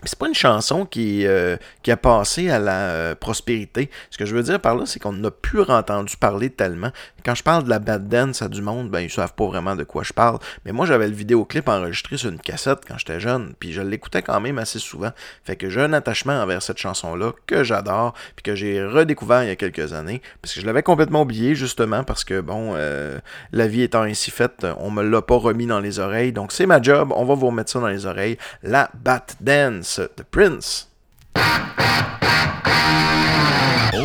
C'est 0.06 0.20
pas 0.20 0.28
une 0.28 0.36
chanson 0.36 0.86
qui, 0.86 1.26
euh, 1.26 1.58
qui 1.82 1.92
a 1.92 1.98
passé 1.98 2.50
à 2.50 2.60
la 2.60 2.90
euh, 2.90 3.16
prospérité. 3.16 3.90
Ce 4.10 4.18
que 4.18 4.26
je 4.26 4.36
veux 4.36 4.44
dire 4.44 4.60
par 4.60 4.76
là, 4.76 4.86
c'est 4.86 5.00
qu'on 5.00 5.14
n'a 5.14 5.32
plus 5.32 5.62
entendu 5.62 6.18
parler 6.18 6.50
tellement. 6.50 6.92
Quand 7.26 7.36
je 7.36 7.44
parle 7.44 7.64
de 7.64 7.70
la 7.70 7.80
bad 7.80 8.08
dance 8.10 8.42
à 8.42 8.50
du 8.50 8.62
monde, 8.62 8.90
ben 8.90 9.00
ils 9.00 9.10
savent 9.10 9.34
pas 9.34 9.46
vraiment 9.46 9.76
de 9.76 9.84
quoi 9.84 10.04
je 10.04 10.14
parle. 10.14 10.40
Mais 10.66 10.72
moi, 10.72 10.86
j'avais 10.86 11.08
le 11.08 11.14
vidéoclip 11.14 11.68
enregistré 11.70 12.18
sur 12.18 12.30
une 12.30 12.40
cassette 12.40 12.80
quand 12.88 12.98
j'étais 12.98 13.20
jeune, 13.20 13.54
puis 13.60 13.72
je 13.72 13.82
l'écoutais 13.82 14.22
quand 14.22 14.40
même 14.42 14.58
assez 14.58 14.80
souvent. 14.80 15.12
Fait 15.44 15.56
que 15.56 15.70
j'ai 15.70 15.82
un 15.82 15.94
attachement 15.94 16.34
envers 16.34 16.62
cette 16.62 16.78
chanson-là 16.78 17.32
que 17.48 17.64
j'adore, 17.64 18.14
puis 18.36 18.44
que 18.44 18.56
j'ai 18.56 18.84
redécouvert 18.84 19.44
il 19.44 19.48
y 19.48 19.52
a 19.52 19.56
quelques 19.56 19.94
années, 19.94 20.22
parce 20.42 20.54
que 20.54 20.62
je 20.62 20.66
l'avais 20.66 20.84
complètement 20.84 21.22
oublié 21.22 21.56
justement 21.56 22.04
parce 22.04 22.24
que 22.24 22.42
bon, 22.42 22.74
euh, 22.76 23.20
la 23.52 23.68
vie 23.68 23.84
étant 23.84 24.02
ainsi 24.04 24.32
faite, 24.32 24.66
on 24.80 24.92
me 24.92 25.04
l'a 25.04 25.22
pas 25.22 25.38
remis 25.38 25.66
dans 25.66 25.80
les 25.80 26.00
oreilles. 26.00 26.34
Donc 26.34 26.52
c'est 26.52 26.66
ma 26.66 26.82
job, 26.82 27.14
on 27.16 27.26
va 27.26 27.36
vous 27.36 27.48
remettre 27.48 27.72
ça 27.72 27.80
dans 27.80 27.88
les 27.88 28.06
oreilles. 28.06 28.38
La 28.64 28.90
Bat 28.94 29.28
Dance 29.42 29.93
de 29.98 30.24
Prince. 30.24 30.88
Oh, 31.36 31.42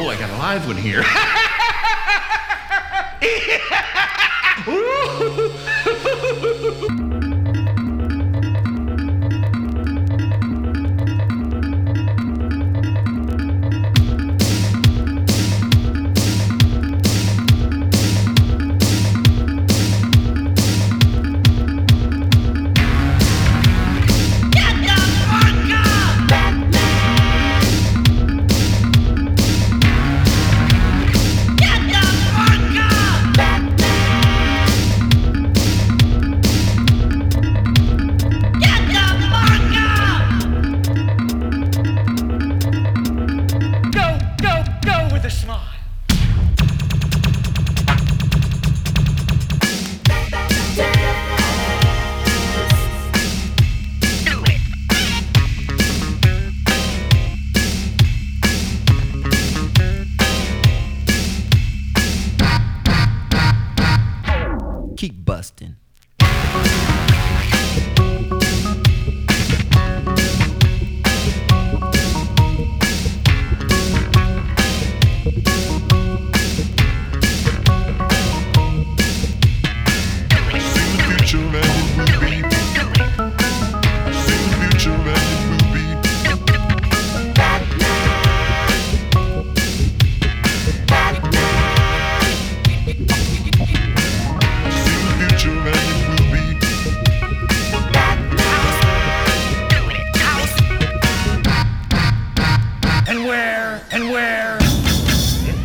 I 0.06 0.16
got 0.18 0.28
a 0.28 0.36
live 0.36 0.66
one 0.66 0.76
here. 0.76 1.02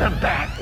them 0.04 0.20
back. 0.20 0.53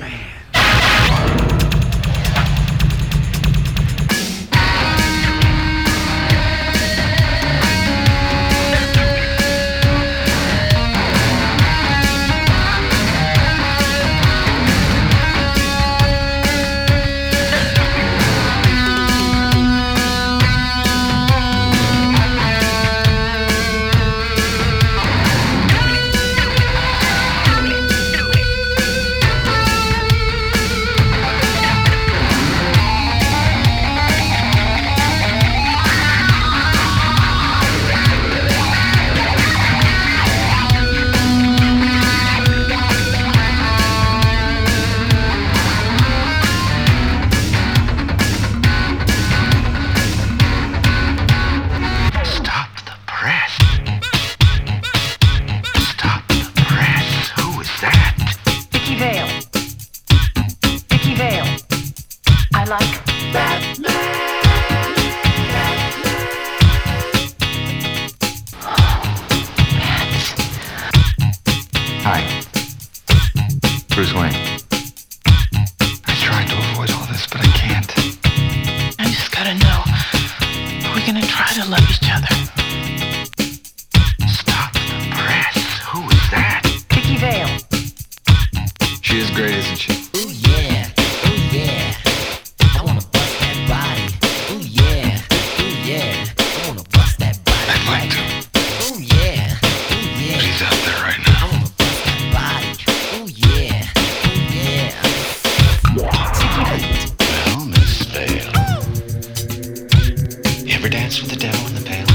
dance 111.11 111.21
with 111.21 111.31
the 111.31 111.35
devil 111.35 111.67
in 111.67 111.75
the 111.75 111.81
pale. 111.81 112.05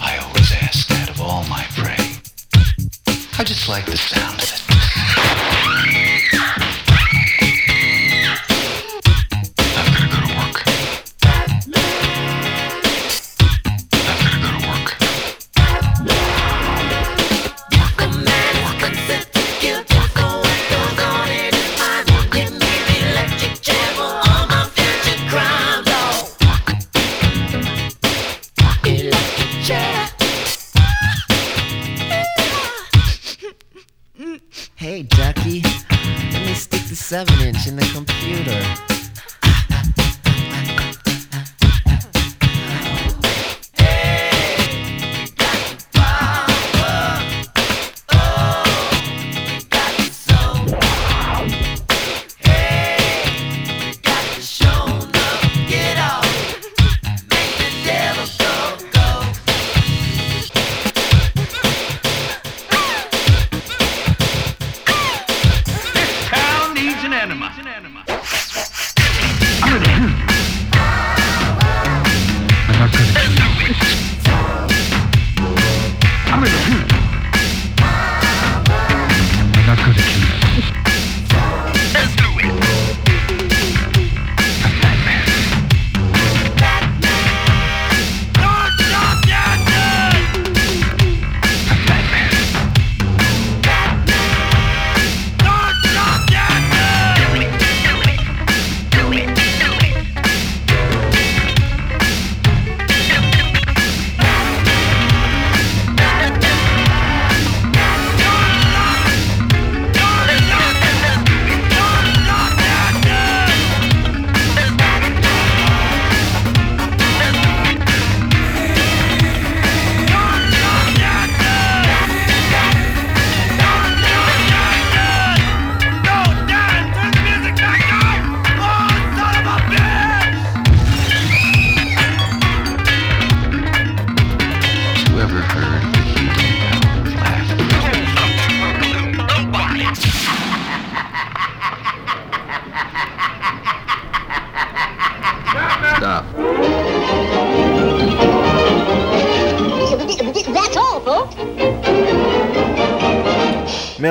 I 0.00 0.18
always 0.18 0.52
ask 0.52 0.88
that 0.88 1.10
of 1.10 1.20
all 1.20 1.44
my 1.44 1.64
prey. 1.76 1.96
I 3.38 3.44
just 3.44 3.68
like 3.68 3.86
the 3.86 3.96
sound. 3.96 4.45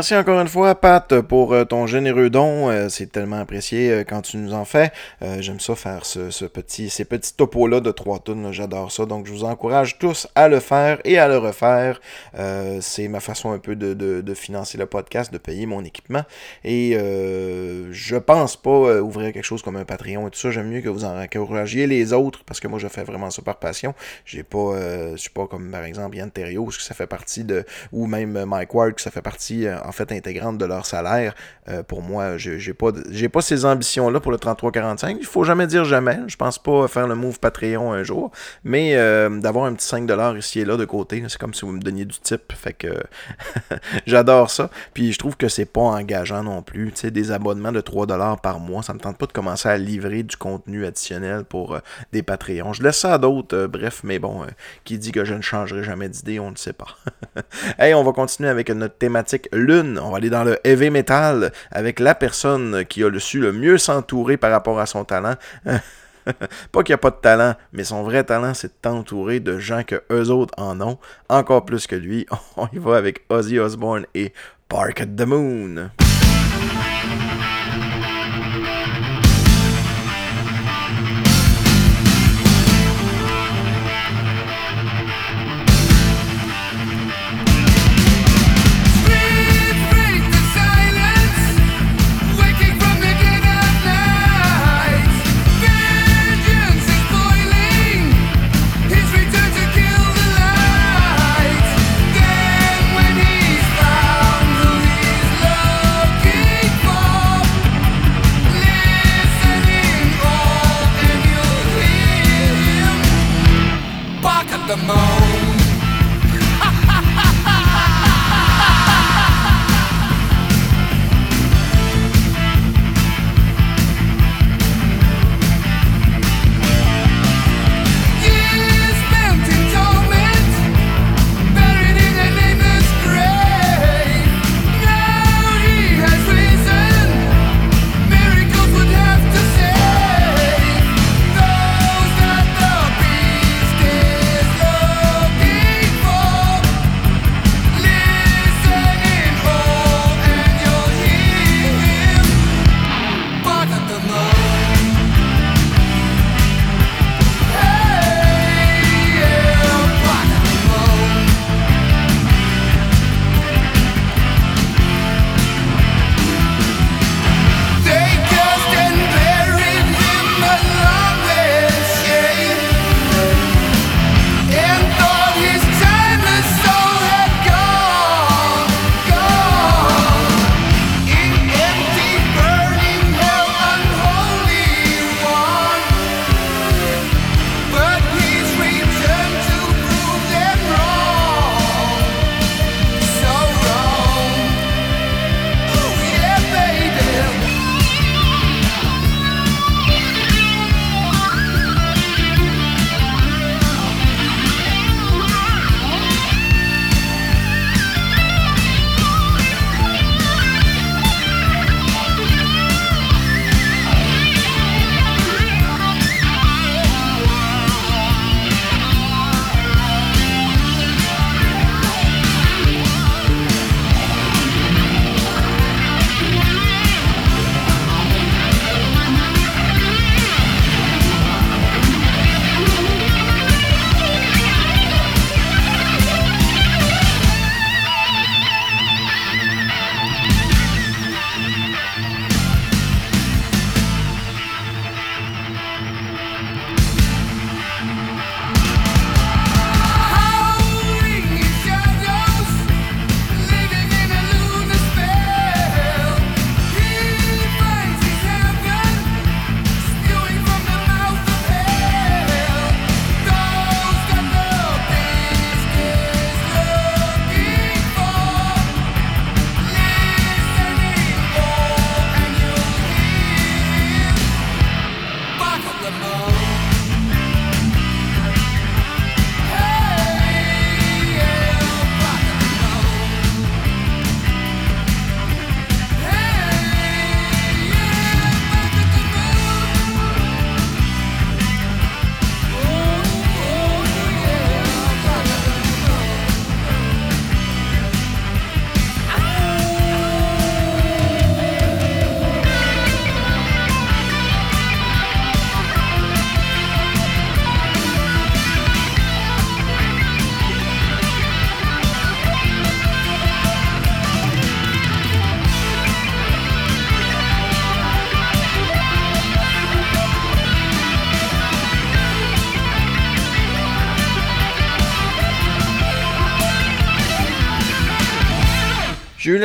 Merci 0.06 0.18
encore 0.18 0.40
une 0.40 0.48
fois, 0.48 0.76
Pat, 0.76 1.20
pour 1.22 1.54
euh, 1.54 1.66
ton 1.66 1.88
généreux 1.88 2.30
don. 2.30 2.70
Euh, 2.70 2.90
c'est 2.90 3.12
tellement 3.12 3.40
apprécié 3.40 3.90
euh, 3.90 4.04
quand 4.04 4.22
tu 4.22 4.38
nous 4.38 4.54
en 4.54 4.64
fais. 4.64 4.92
J'aime 5.40 5.60
ça 5.60 5.74
faire 5.74 6.06
ce, 6.06 6.30
ce 6.30 6.46
petit, 6.46 6.92
ces 6.92 7.06
petits 7.06 7.34
topos-là 7.36 7.80
de 7.80 7.90
trois 7.90 8.20
tonnes. 8.20 8.44
là. 8.44 8.52
J'adore 8.52 8.92
ça. 8.92 9.08
Donc, 9.08 9.26
je 9.26 9.32
vous 9.32 9.46
encourage 9.46 9.98
tous 9.98 10.28
à 10.36 10.48
le 10.48 10.60
faire 10.60 11.00
et 11.06 11.18
à 11.18 11.28
le 11.28 11.40
refaire. 11.40 12.00
C'est 12.82 13.08
ma 13.08 13.20
façon 13.20 13.52
un 13.52 13.58
peu 13.58 13.76
de, 13.76 13.96
de- 13.96 14.34
financer 14.36 14.78
le 14.78 14.86
podcast, 14.86 15.34
de 15.34 15.40
payer 15.40 15.66
mon 15.66 15.84
équipement. 15.84 16.22
Et 16.64 16.92
je 16.92 18.16
pense 18.18 18.56
pas 18.58 19.02
ouvrir 19.02 19.34
quelque 19.34 19.44
chose 19.44 19.64
comme 19.64 19.78
un 19.78 19.86
Patreon 19.86 20.28
et 20.28 20.30
tout 20.30 20.40
ça. 20.40 20.52
J'aime 20.52 20.68
mieux 20.70 20.82
que 20.82 20.90
vous 20.90 21.06
en 21.06 21.20
encouragiez 21.20 21.88
les 21.88 22.14
autres 22.14 22.44
parce 22.46 22.60
que 22.60 22.68
moi, 22.68 22.78
je 22.78 22.88
fais 22.88 23.04
vraiment 23.04 23.32
ça 23.32 23.42
par 23.42 23.58
passion. 23.58 23.96
J'ai 24.26 24.44
pas, 24.44 24.76
je 25.14 25.18
suis 25.18 25.32
pas 25.32 25.48
comme 25.48 25.72
par 25.72 25.84
exemple 25.84 26.16
Yann 26.18 26.30
Terriot, 26.30 26.66
parce 26.66 26.78
que 26.78 26.84
ça 26.84 26.94
fait 26.94 27.08
partie 27.08 27.44
de, 27.44 27.66
ou 27.92 28.06
même 28.06 28.46
Mike 28.46 28.76
Ward, 28.76 28.94
que 28.94 29.02
ça 29.02 29.10
fait 29.10 29.24
partie 29.24 29.66
en 29.84 29.92
fait 29.96 30.12
intégrante 30.12 30.58
de 30.58 30.66
leur 30.66 30.86
salaire. 30.86 31.34
Euh, 31.68 31.82
pour 31.82 32.02
moi, 32.02 32.38
j'ai 32.38 32.74
pas, 32.74 32.92
pas 32.92 33.42
ces 33.42 33.66
ambitions-là 33.66 34.20
pour 34.20 34.32
le 34.32 34.38
33-45. 34.38 35.18
Il 35.20 35.26
faut 35.26 35.44
jamais 35.44 35.68
dire 35.68 35.86
jamais. 35.86 36.20
Je 36.28 36.36
pense 36.36 36.60
pas 36.60 36.88
faire 36.88 37.08
le 37.08 37.16
move 37.16 37.40
Patreon 37.40 37.94
un 37.94 38.04
jour, 38.04 38.32
mais 38.64 38.96
euh, 38.96 39.30
d'avoir 39.30 39.66
un 39.66 39.74
petit 39.74 39.88
5$ 39.88 40.38
ici 40.38 40.60
et 40.60 40.66
là 40.66 40.78
de 40.78 40.86
côté, 40.86 41.24
c'est 41.28 41.40
comme 41.40 41.54
si 41.54 41.66
vous 41.66 41.72
me 41.72 41.80
donniez 41.80 42.06
du 42.06 42.20
type. 42.20 42.54
Fait 42.54 42.74
que 42.74 42.88
j'adore 44.06 44.50
ça. 44.50 44.70
Puis 44.94 45.14
je 45.14 45.20
trouve 45.20 45.38
que 45.38 45.48
c'est 45.48 45.66
pas 45.66 45.82
engageant 45.82 46.44
non 46.44 46.62
plus. 46.62 46.92
Tu 46.92 47.02
sais, 47.02 47.12
des 47.12 47.32
abonnements 47.32 47.72
de 47.72 47.82
3$ 47.82 48.42
par 48.42 48.60
mois, 48.60 48.84
ça 48.84 48.94
me 48.94 49.00
tente 49.00 49.18
pas 49.18 49.26
de 49.26 49.34
commencer 49.34 49.70
à 49.70 49.78
livrer 49.78 50.24
du 50.24 50.36
contenu 50.36 50.86
additionnel 50.86 51.44
pour 51.46 51.76
euh, 51.76 51.80
des 52.12 52.22
Patreons. 52.22 52.74
Je 52.74 52.84
laisse 52.84 52.98
ça 52.98 53.14
à 53.14 53.18
d'autres, 53.18 53.66
bref, 53.68 54.02
mais 54.04 54.20
bon, 54.20 54.46
qui 54.84 54.98
dit 54.98 55.12
que 55.12 55.26
je 55.26 55.34
ne 55.34 55.42
changerai 55.42 55.84
jamais 55.84 56.10
d'idée, 56.10 56.40
on 56.40 56.52
ne 56.52 56.56
sait 56.56 56.74
pas. 56.74 56.98
hey, 57.80 57.94
on 57.94 58.04
va 58.04 58.12
continuer 58.12 58.50
avec 58.50 58.70
notre 58.70 58.98
thématique 58.98 59.48
lune. 59.52 59.85
On 60.02 60.10
va 60.10 60.18
aller 60.18 60.30
dans 60.30 60.44
le 60.44 60.58
heavy 60.64 60.90
metal 60.90 61.52
avec 61.72 62.00
la 62.00 62.16
personne 62.16 62.86
qui 62.86 63.04
a 63.04 63.10
le 63.10 63.20
su 63.20 63.40
le 63.40 63.52
mieux 63.52 63.78
s'entourer 63.78 64.38
par 64.38 64.52
rapport 64.52 64.80
à 64.80 64.86
son 64.86 65.04
talent. 65.04 65.36
pas 66.72 66.84
qu'il 66.84 66.94
n'y 66.94 66.96
a 66.96 66.98
pas 66.98 67.12
de 67.12 67.16
talent, 67.22 67.56
mais 67.72 67.84
son 67.84 68.04
vrai 68.04 68.24
talent, 68.24 68.54
c'est 68.54 68.68
de 68.68 68.74
t'entourer 68.82 69.40
de 69.40 69.60
gens 69.60 69.84
que 69.84 70.04
eux 70.12 70.30
autres 70.30 70.54
en 70.58 70.82
ont, 70.82 70.98
encore 71.30 71.66
plus 71.66 71.88
que 71.88 71.96
lui. 71.96 72.26
On 72.58 72.68
y 72.74 72.78
va 72.78 72.98
avec 72.98 73.24
Ozzy 73.30 73.60
Osbourne 73.60 74.06
et 74.14 74.34
Park 74.68 75.02
at 75.02 75.06
the 75.06 75.28
Moon. 75.28 75.90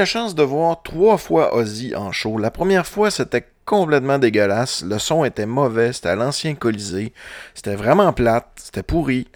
Chance 0.05 0.35
de 0.35 0.43
voir 0.43 0.83
trois 0.83 1.19
fois 1.19 1.55
Ozzy 1.55 1.95
en 1.95 2.13
show. 2.13 2.39
La 2.39 2.51
première 2.51 2.87
fois, 2.87 3.11
c'était 3.11 3.47
complètement 3.65 4.19
dégueulasse. 4.19 4.83
Le 4.85 4.99
son 4.99 5.25
était 5.25 5.47
mauvais. 5.47 5.93
C'était 5.93 6.09
à 6.09 6.17
l'ancien 6.17 6.55
Colisée. 6.55 7.13
C'était 7.55 7.77
vraiment 7.77 8.13
plate. 8.13 8.60
C'était 8.73 8.85
pourri. 8.85 9.27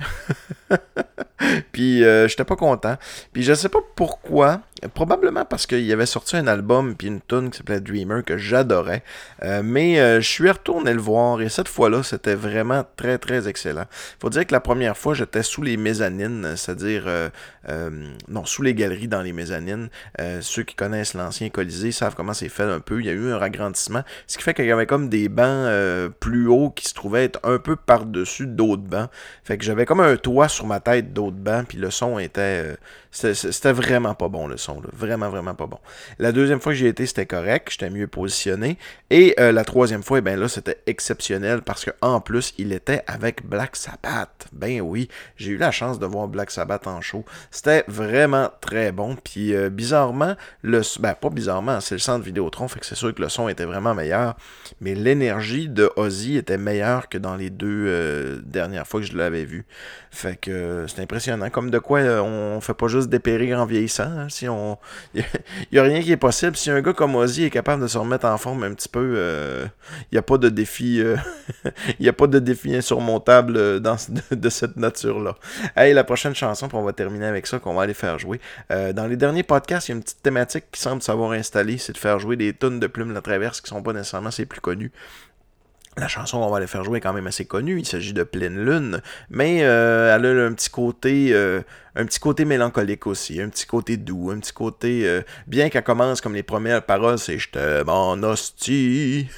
puis 1.72 2.04
euh, 2.04 2.28
j'étais 2.28 2.44
pas 2.44 2.54
content. 2.54 2.96
Puis 3.32 3.42
je 3.42 3.52
sais 3.52 3.68
pas 3.68 3.80
pourquoi. 3.96 4.60
Probablement 4.92 5.46
parce 5.46 5.66
qu'il 5.66 5.90
avait 5.92 6.04
sorti 6.04 6.36
un 6.36 6.46
album 6.46 6.94
puis 6.94 7.06
une 7.06 7.20
tune 7.22 7.50
qui 7.50 7.58
s'appelait 7.58 7.80
Dreamer 7.80 8.22
que 8.22 8.36
j'adorais. 8.36 9.02
Euh, 9.42 9.62
mais 9.64 9.98
euh, 9.98 10.20
je 10.20 10.28
suis 10.28 10.50
retourné 10.50 10.92
le 10.92 11.00
voir 11.00 11.40
et 11.40 11.48
cette 11.48 11.68
fois-là, 11.68 12.02
c'était 12.02 12.34
vraiment 12.34 12.84
très 12.96 13.16
très 13.16 13.48
excellent. 13.48 13.84
Faut 14.20 14.28
dire 14.28 14.46
que 14.46 14.52
la 14.52 14.60
première 14.60 14.96
fois, 14.96 15.14
j'étais 15.14 15.42
sous 15.42 15.62
les 15.62 15.78
mezzanines, 15.78 16.54
c'est-à-dire 16.56 17.04
euh, 17.06 17.30
non, 18.28 18.44
sous 18.44 18.62
les 18.62 18.74
galeries 18.74 19.08
dans 19.08 19.22
les 19.22 19.32
mezzanines. 19.32 19.88
Ceux 20.40 20.64
qui 20.64 20.74
connaissent 20.74 21.14
l'ancien 21.14 21.48
Colisée 21.48 21.92
savent 21.92 22.14
comment 22.14 22.34
c'est 22.34 22.48
fait 22.48 22.64
un 22.64 22.80
peu. 22.80 23.00
Il 23.00 23.06
y 23.06 23.10
a 23.10 23.12
eu 23.12 23.32
un 23.32 23.40
agrandissement, 23.40 24.02
ce 24.26 24.36
qui 24.36 24.44
fait 24.44 24.54
qu'il 24.54 24.66
y 24.66 24.72
avait 24.72 24.86
comme 24.86 25.08
des 25.08 25.28
bancs 25.28 25.70
plus 26.20 26.46
hauts 26.46 26.70
qui 26.70 26.86
se 26.86 26.94
trouvaient 26.94 27.24
être 27.24 27.40
un 27.42 27.58
peu 27.58 27.76
par-dessus 27.76 28.46
d'autres 28.46 28.82
bancs. 28.82 29.08
Fait 29.42 29.58
que 29.58 29.64
j'avais 29.64 29.86
comme 29.86 30.00
un 30.00 30.16
toit 30.16 30.48
sur 30.48 30.66
ma 30.66 30.80
tête 30.80 31.12
d'autres 31.12 31.36
bancs, 31.36 31.66
puis 31.68 31.78
le 31.78 31.90
son 31.90 32.18
était 32.18 32.40
euh, 32.40 32.74
c'était 33.14 33.72
vraiment 33.72 34.14
pas 34.14 34.28
bon 34.28 34.48
le 34.48 34.56
son, 34.56 34.82
vraiment 34.92 35.30
vraiment 35.30 35.54
pas 35.54 35.66
bon. 35.66 35.78
La 36.18 36.32
deuxième 36.32 36.58
fois 36.58 36.72
que 36.72 36.78
j'y 36.78 36.86
étais, 36.88 37.06
c'était 37.06 37.26
correct, 37.26 37.68
j'étais 37.70 37.88
mieux 37.88 38.08
positionné. 38.08 38.76
Et 39.10 39.36
euh, 39.38 39.52
la 39.52 39.64
troisième 39.64 40.02
fois, 40.02 40.18
eh 40.18 40.20
ben 40.20 40.38
là, 40.38 40.48
c'était 40.48 40.78
exceptionnel 40.86 41.62
parce 41.62 41.84
que 41.84 41.92
en 42.00 42.20
plus, 42.20 42.54
il 42.58 42.72
était 42.72 43.04
avec 43.06 43.46
Black 43.46 43.76
Sabbath. 43.76 44.48
Ben 44.52 44.80
oui, 44.80 45.08
j'ai 45.36 45.52
eu 45.52 45.56
la 45.56 45.70
chance 45.70 46.00
de 46.00 46.06
voir 46.06 46.26
Black 46.26 46.50
Sabbath 46.50 46.88
en 46.88 47.00
show. 47.00 47.24
C'était 47.52 47.84
vraiment 47.86 48.50
très 48.60 48.90
bon. 48.90 49.16
Puis 49.22 49.54
euh, 49.54 49.70
bizarrement, 49.70 50.34
le 50.62 50.82
ben 50.98 51.14
pas 51.14 51.30
bizarrement, 51.30 51.80
c'est 51.80 51.94
le 51.94 52.00
centre 52.00 52.24
Vidéotron, 52.24 52.66
fait 52.66 52.80
que 52.80 52.86
c'est 52.86 52.96
sûr 52.96 53.14
que 53.14 53.22
le 53.22 53.28
son 53.28 53.48
était 53.48 53.64
vraiment 53.64 53.94
meilleur. 53.94 54.36
Mais 54.80 54.96
l'énergie 54.96 55.68
de 55.68 55.88
Ozzy 55.94 56.36
était 56.36 56.58
meilleure 56.58 57.08
que 57.08 57.18
dans 57.18 57.36
les 57.36 57.50
deux 57.50 58.42
dernières 58.44 58.88
fois 58.88 59.00
que 59.00 59.06
je 59.06 59.13
l'avais 59.16 59.44
vu. 59.44 59.64
Fait 60.10 60.36
que 60.36 60.50
euh, 60.50 60.86
c'est 60.86 61.00
impressionnant. 61.00 61.50
Comme 61.50 61.70
de 61.70 61.78
quoi 61.78 62.00
euh, 62.00 62.20
on 62.20 62.60
fait 62.60 62.74
pas 62.74 62.88
juste 62.88 63.08
dépérir 63.08 63.60
en 63.60 63.66
vieillissant. 63.66 64.04
hein. 64.04 64.28
Si 64.28 64.48
on, 64.48 64.78
il 65.14 65.24
y, 65.72 65.78
a 65.78 65.82
rien 65.82 66.00
qui 66.00 66.12
est 66.12 66.16
possible. 66.16 66.56
Si 66.56 66.70
un 66.70 66.80
gars 66.80 66.92
comme 66.92 67.14
Ozzy 67.16 67.44
est 67.44 67.50
capable 67.50 67.82
de 67.82 67.88
se 67.88 67.98
remettre 67.98 68.26
en 68.26 68.38
forme 68.38 68.64
un 68.64 68.74
petit 68.74 68.88
peu, 68.88 69.14
euh, 69.16 69.66
il 70.10 70.14
y 70.14 70.18
a 70.18 70.22
pas 70.22 70.38
de 70.38 70.48
défi, 70.48 71.00
euh, 71.00 71.16
il 71.98 72.06
y 72.06 72.08
a 72.08 72.12
pas 72.12 72.26
de 72.26 72.38
défi 72.38 72.74
insurmontable 72.74 73.56
euh, 73.56 73.80
de, 74.30 74.48
cette 74.48 74.76
nature-là. 74.76 75.36
Hey, 75.76 75.94
la 75.94 76.04
prochaine 76.04 76.34
chanson, 76.34 76.68
puis 76.68 76.76
on 76.76 76.82
va 76.82 76.92
terminer 76.92 77.26
avec 77.26 77.46
ça, 77.46 77.58
qu'on 77.58 77.74
va 77.74 77.82
aller 77.82 77.94
faire 77.94 78.18
jouer. 78.18 78.40
Euh, 78.70 78.92
dans 78.92 79.06
les 79.06 79.16
derniers 79.16 79.42
podcasts, 79.42 79.88
il 79.88 79.92
y 79.92 79.94
a 79.94 79.96
une 79.96 80.02
petite 80.02 80.22
thématique 80.22 80.64
qui 80.72 80.80
semble 80.80 81.02
s'avoir 81.02 81.32
installée, 81.32 81.78
c'est 81.78 81.92
de 81.92 81.98
faire 81.98 82.18
jouer 82.18 82.36
des 82.36 82.52
tonnes 82.52 82.80
de 82.80 82.86
plumes 82.86 83.12
la 83.12 83.20
traverse 83.20 83.60
qui 83.60 83.68
sont 83.68 83.82
pas 83.82 83.92
nécessairement 83.92 84.30
ses 84.30 84.46
plus 84.46 84.60
connues. 84.60 84.92
La 85.96 86.08
chanson 86.08 86.40
qu'on 86.40 86.50
va 86.50 86.56
aller 86.56 86.66
faire 86.66 86.82
jouer 86.82 86.98
est 86.98 87.00
quand 87.00 87.12
même 87.12 87.26
assez 87.28 87.44
connue. 87.44 87.78
Il 87.78 87.86
s'agit 87.86 88.12
de 88.12 88.24
Pleine 88.24 88.64
Lune, 88.64 89.00
mais 89.30 89.60
euh, 89.62 90.14
elle 90.14 90.26
a 90.26 90.44
un 90.46 90.52
petit 90.52 90.70
côté, 90.70 91.28
euh, 91.32 91.62
un 91.94 92.04
petit 92.04 92.18
côté 92.18 92.44
mélancolique 92.44 93.06
aussi, 93.06 93.40
un 93.40 93.48
petit 93.48 93.66
côté 93.66 93.96
doux, 93.96 94.30
un 94.30 94.40
petit 94.40 94.52
côté. 94.52 95.06
euh, 95.06 95.22
bien 95.46 95.68
qu'elle 95.68 95.84
commence 95.84 96.20
comme 96.20 96.34
les 96.34 96.42
premières 96.42 96.84
paroles, 96.84 97.18
c'est 97.18 97.38
je 97.38 97.50
t'aime 97.50 97.88
en 97.88 98.20
hostie. 98.24 99.28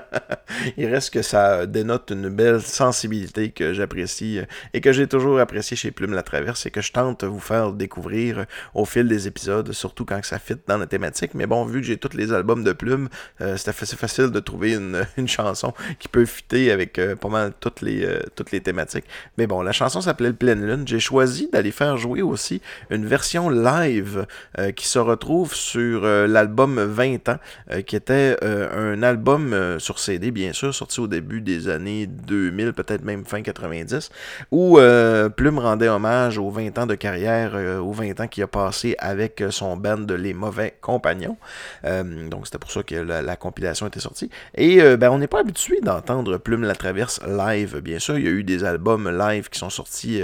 Il 0.76 0.86
reste 0.86 1.10
que 1.10 1.22
ça 1.22 1.66
dénote 1.66 2.10
une 2.10 2.28
belle 2.28 2.60
sensibilité 2.60 3.50
que 3.50 3.72
j'apprécie 3.72 4.38
euh, 4.38 4.44
et 4.72 4.80
que 4.80 4.92
j'ai 4.92 5.06
toujours 5.06 5.38
apprécié 5.38 5.76
chez 5.76 5.90
Plume 5.90 6.12
la 6.12 6.22
Traverse 6.22 6.66
et 6.66 6.70
que 6.70 6.80
je 6.80 6.92
tente 6.92 7.24
de 7.24 7.26
vous 7.26 7.40
faire 7.40 7.72
découvrir 7.72 8.40
euh, 8.40 8.44
au 8.74 8.84
fil 8.84 9.08
des 9.08 9.26
épisodes, 9.26 9.72
surtout 9.72 10.04
quand 10.04 10.22
ça 10.24 10.38
fit 10.38 10.56
dans 10.66 10.78
la 10.78 10.86
thématique. 10.86 11.32
Mais 11.34 11.46
bon, 11.46 11.64
vu 11.64 11.80
que 11.80 11.86
j'ai 11.86 11.96
tous 11.96 12.16
les 12.16 12.32
albums 12.32 12.64
de 12.64 12.72
Plume, 12.72 13.08
euh, 13.40 13.56
c'est 13.56 13.70
assez 13.70 13.96
facile 13.96 14.30
de 14.30 14.40
trouver 14.40 14.74
une, 14.74 15.06
une 15.16 15.28
chanson 15.28 15.72
qui 15.98 16.08
peut 16.08 16.24
fitter 16.24 16.70
avec 16.70 16.98
euh, 16.98 17.16
pas 17.16 17.28
mal 17.28 17.52
toutes 17.60 17.80
les, 17.80 18.06
toutes 18.34 18.50
les 18.50 18.60
thématiques. 18.60 19.04
Mais 19.38 19.46
bon, 19.46 19.62
la 19.62 19.72
chanson 19.72 20.00
s'appelait 20.00 20.28
Le 20.28 20.34
Pleine 20.34 20.64
Lune. 20.66 20.86
J'ai 20.86 21.00
choisi 21.00 21.48
d'aller 21.52 21.70
faire 21.70 21.96
jouer 21.96 22.22
aussi 22.22 22.60
une 22.90 23.06
version 23.06 23.50
live 23.50 24.26
qui 24.74 24.86
se 24.86 24.98
retrouve 24.98 25.54
sur 25.54 26.02
l'album 26.02 26.80
20 26.80 27.28
ans, 27.28 27.38
qui 27.86 27.96
était 27.96 28.36
un 28.42 29.02
album 29.02 29.76
sur 29.86 30.00
CD, 30.00 30.32
bien 30.32 30.52
sûr, 30.52 30.74
sorti 30.74 30.98
au 30.98 31.06
début 31.06 31.40
des 31.40 31.68
années 31.68 32.08
2000, 32.08 32.72
peut-être 32.72 33.04
même 33.04 33.24
fin 33.24 33.40
90, 33.40 34.10
où 34.50 34.80
euh, 34.80 35.28
Plume 35.28 35.60
rendait 35.60 35.88
hommage 35.88 36.38
aux 36.38 36.50
20 36.50 36.76
ans 36.78 36.86
de 36.86 36.96
carrière, 36.96 37.52
euh, 37.54 37.78
aux 37.78 37.92
20 37.92 38.20
ans 38.20 38.26
qu'il 38.26 38.42
a 38.42 38.48
passé 38.48 38.96
avec 38.98 39.44
son 39.50 39.76
band 39.76 39.98
de 39.98 40.14
Les 40.14 40.34
Mauvais 40.34 40.76
Compagnons. 40.80 41.36
Euh, 41.84 42.28
donc 42.28 42.46
c'était 42.46 42.58
pour 42.58 42.72
ça 42.72 42.82
que 42.82 42.96
la, 42.96 43.22
la 43.22 43.36
compilation 43.36 43.86
était 43.86 44.00
sortie. 44.00 44.28
Et 44.56 44.80
ben, 44.96 45.10
on 45.10 45.18
n'est 45.18 45.28
pas 45.28 45.40
habitué 45.40 45.80
d'entendre 45.80 46.36
Plume 46.38 46.62
la 46.62 46.74
Traverse 46.74 47.20
live, 47.24 47.80
bien 47.80 48.00
sûr. 48.00 48.18
Il 48.18 48.24
y 48.24 48.28
a 48.28 48.32
eu 48.32 48.42
des 48.42 48.64
albums 48.64 49.08
live 49.08 49.48
qui 49.50 49.58
sont 49.60 49.70
sortis 49.70 50.20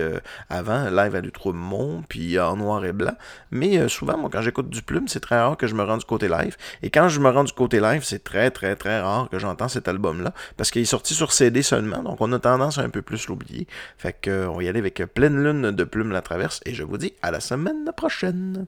avant, 0.50 0.90
live 0.90 1.14
à 1.14 1.20
Lutremont, 1.20 2.02
puis 2.08 2.38
en 2.40 2.56
noir 2.56 2.84
et 2.84 2.92
blanc. 2.92 3.14
Mais 3.52 3.88
souvent, 3.88 4.18
moi, 4.18 4.28
quand 4.32 4.42
j'écoute 4.42 4.70
du 4.70 4.82
Plume, 4.82 5.06
c'est 5.06 5.20
très 5.20 5.38
rare 5.38 5.56
que 5.56 5.68
je 5.68 5.74
me 5.74 5.84
rende 5.84 6.00
du 6.00 6.06
côté 6.06 6.28
live. 6.28 6.56
Et 6.82 6.90
quand 6.90 7.08
je 7.08 7.20
me 7.20 7.30
rends 7.30 7.44
du 7.44 7.52
côté 7.52 7.78
live, 7.78 8.02
c'est 8.02 8.24
très, 8.24 8.50
très, 8.50 8.74
très 8.74 9.00
rare 9.00 9.28
que 9.30 9.38
cet 9.68 9.88
album-là, 9.88 10.32
parce 10.56 10.70
qu'il 10.70 10.82
est 10.82 10.86
sorti 10.86 11.14
sur 11.14 11.32
CD 11.32 11.62
seulement, 11.62 12.02
donc 12.02 12.16
on 12.20 12.32
a 12.32 12.38
tendance 12.38 12.78
à 12.78 12.82
un 12.82 12.90
peu 12.90 13.02
plus 13.02 13.26
l'oublier. 13.28 13.66
Fait 13.96 14.12
que, 14.20 14.30
euh, 14.30 14.50
on 14.50 14.56
va 14.56 14.62
y 14.64 14.68
aller 14.68 14.78
avec 14.78 15.02
Pleine 15.14 15.42
Lune 15.42 15.70
de 15.70 15.84
Plume 15.84 16.10
la 16.10 16.22
Traverse, 16.22 16.60
et 16.66 16.74
je 16.74 16.82
vous 16.82 16.98
dis 16.98 17.12
à 17.22 17.30
la 17.30 17.40
semaine 17.40 17.90
prochaine. 17.96 18.66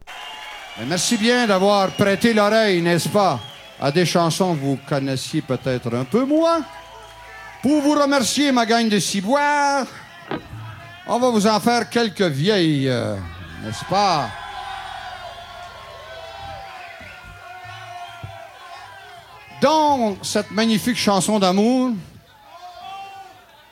Merci 0.88 1.16
bien 1.16 1.46
d'avoir 1.46 1.90
prêté 1.90 2.34
l'oreille, 2.34 2.82
n'est-ce 2.82 3.08
pas, 3.08 3.40
à 3.80 3.92
des 3.92 4.06
chansons 4.06 4.54
que 4.54 4.60
vous 4.60 4.78
connaissiez 4.88 5.42
peut-être 5.42 5.94
un 5.94 6.04
peu 6.04 6.24
moins. 6.24 6.64
Pour 7.62 7.80
vous 7.80 7.94
remercier, 7.94 8.52
ma 8.52 8.66
gang 8.66 8.88
de 8.88 8.98
ciboires, 8.98 9.86
on 11.06 11.18
va 11.18 11.30
vous 11.30 11.46
en 11.46 11.60
faire 11.60 11.88
quelques 11.88 12.22
vieilles, 12.22 12.88
euh, 12.88 13.16
n'est-ce 13.64 13.84
pas? 13.86 14.28
Donc, 19.64 20.18
cette 20.20 20.50
magnifique 20.50 20.98
chanson 20.98 21.38
d'amour, 21.38 21.92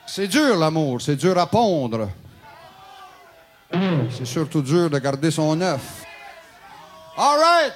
c'est 0.07 0.27
dur 0.27 0.57
l'amour, 0.57 0.99
c'est 0.99 1.15
dur 1.15 1.37
à 1.37 1.45
pondre. 1.45 2.09
C'est 4.09 4.25
surtout 4.25 4.63
dur 4.63 4.89
de 4.89 4.97
garder 4.97 5.29
son 5.29 5.61
œuf. 5.61 6.03
All 7.15 7.37
right. 7.37 7.73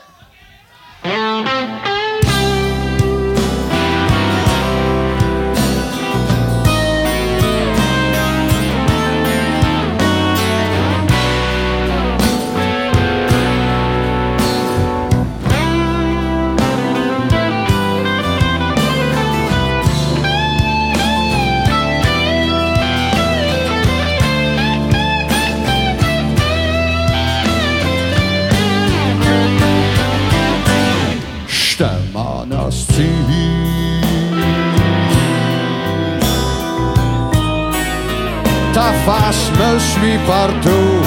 Me 39.60 39.80
suit 39.80 40.20
partout. 40.28 41.02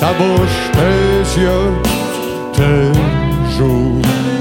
Ta 0.00 0.12
bouche, 0.18 0.60
tes 0.72 1.40
yeux, 1.40 1.72
tes 2.52 2.92
joues. 3.56 4.35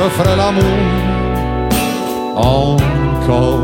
Te 0.00 0.08
ferai 0.08 0.36
l'amour 0.36 0.64
encore. 2.36 3.59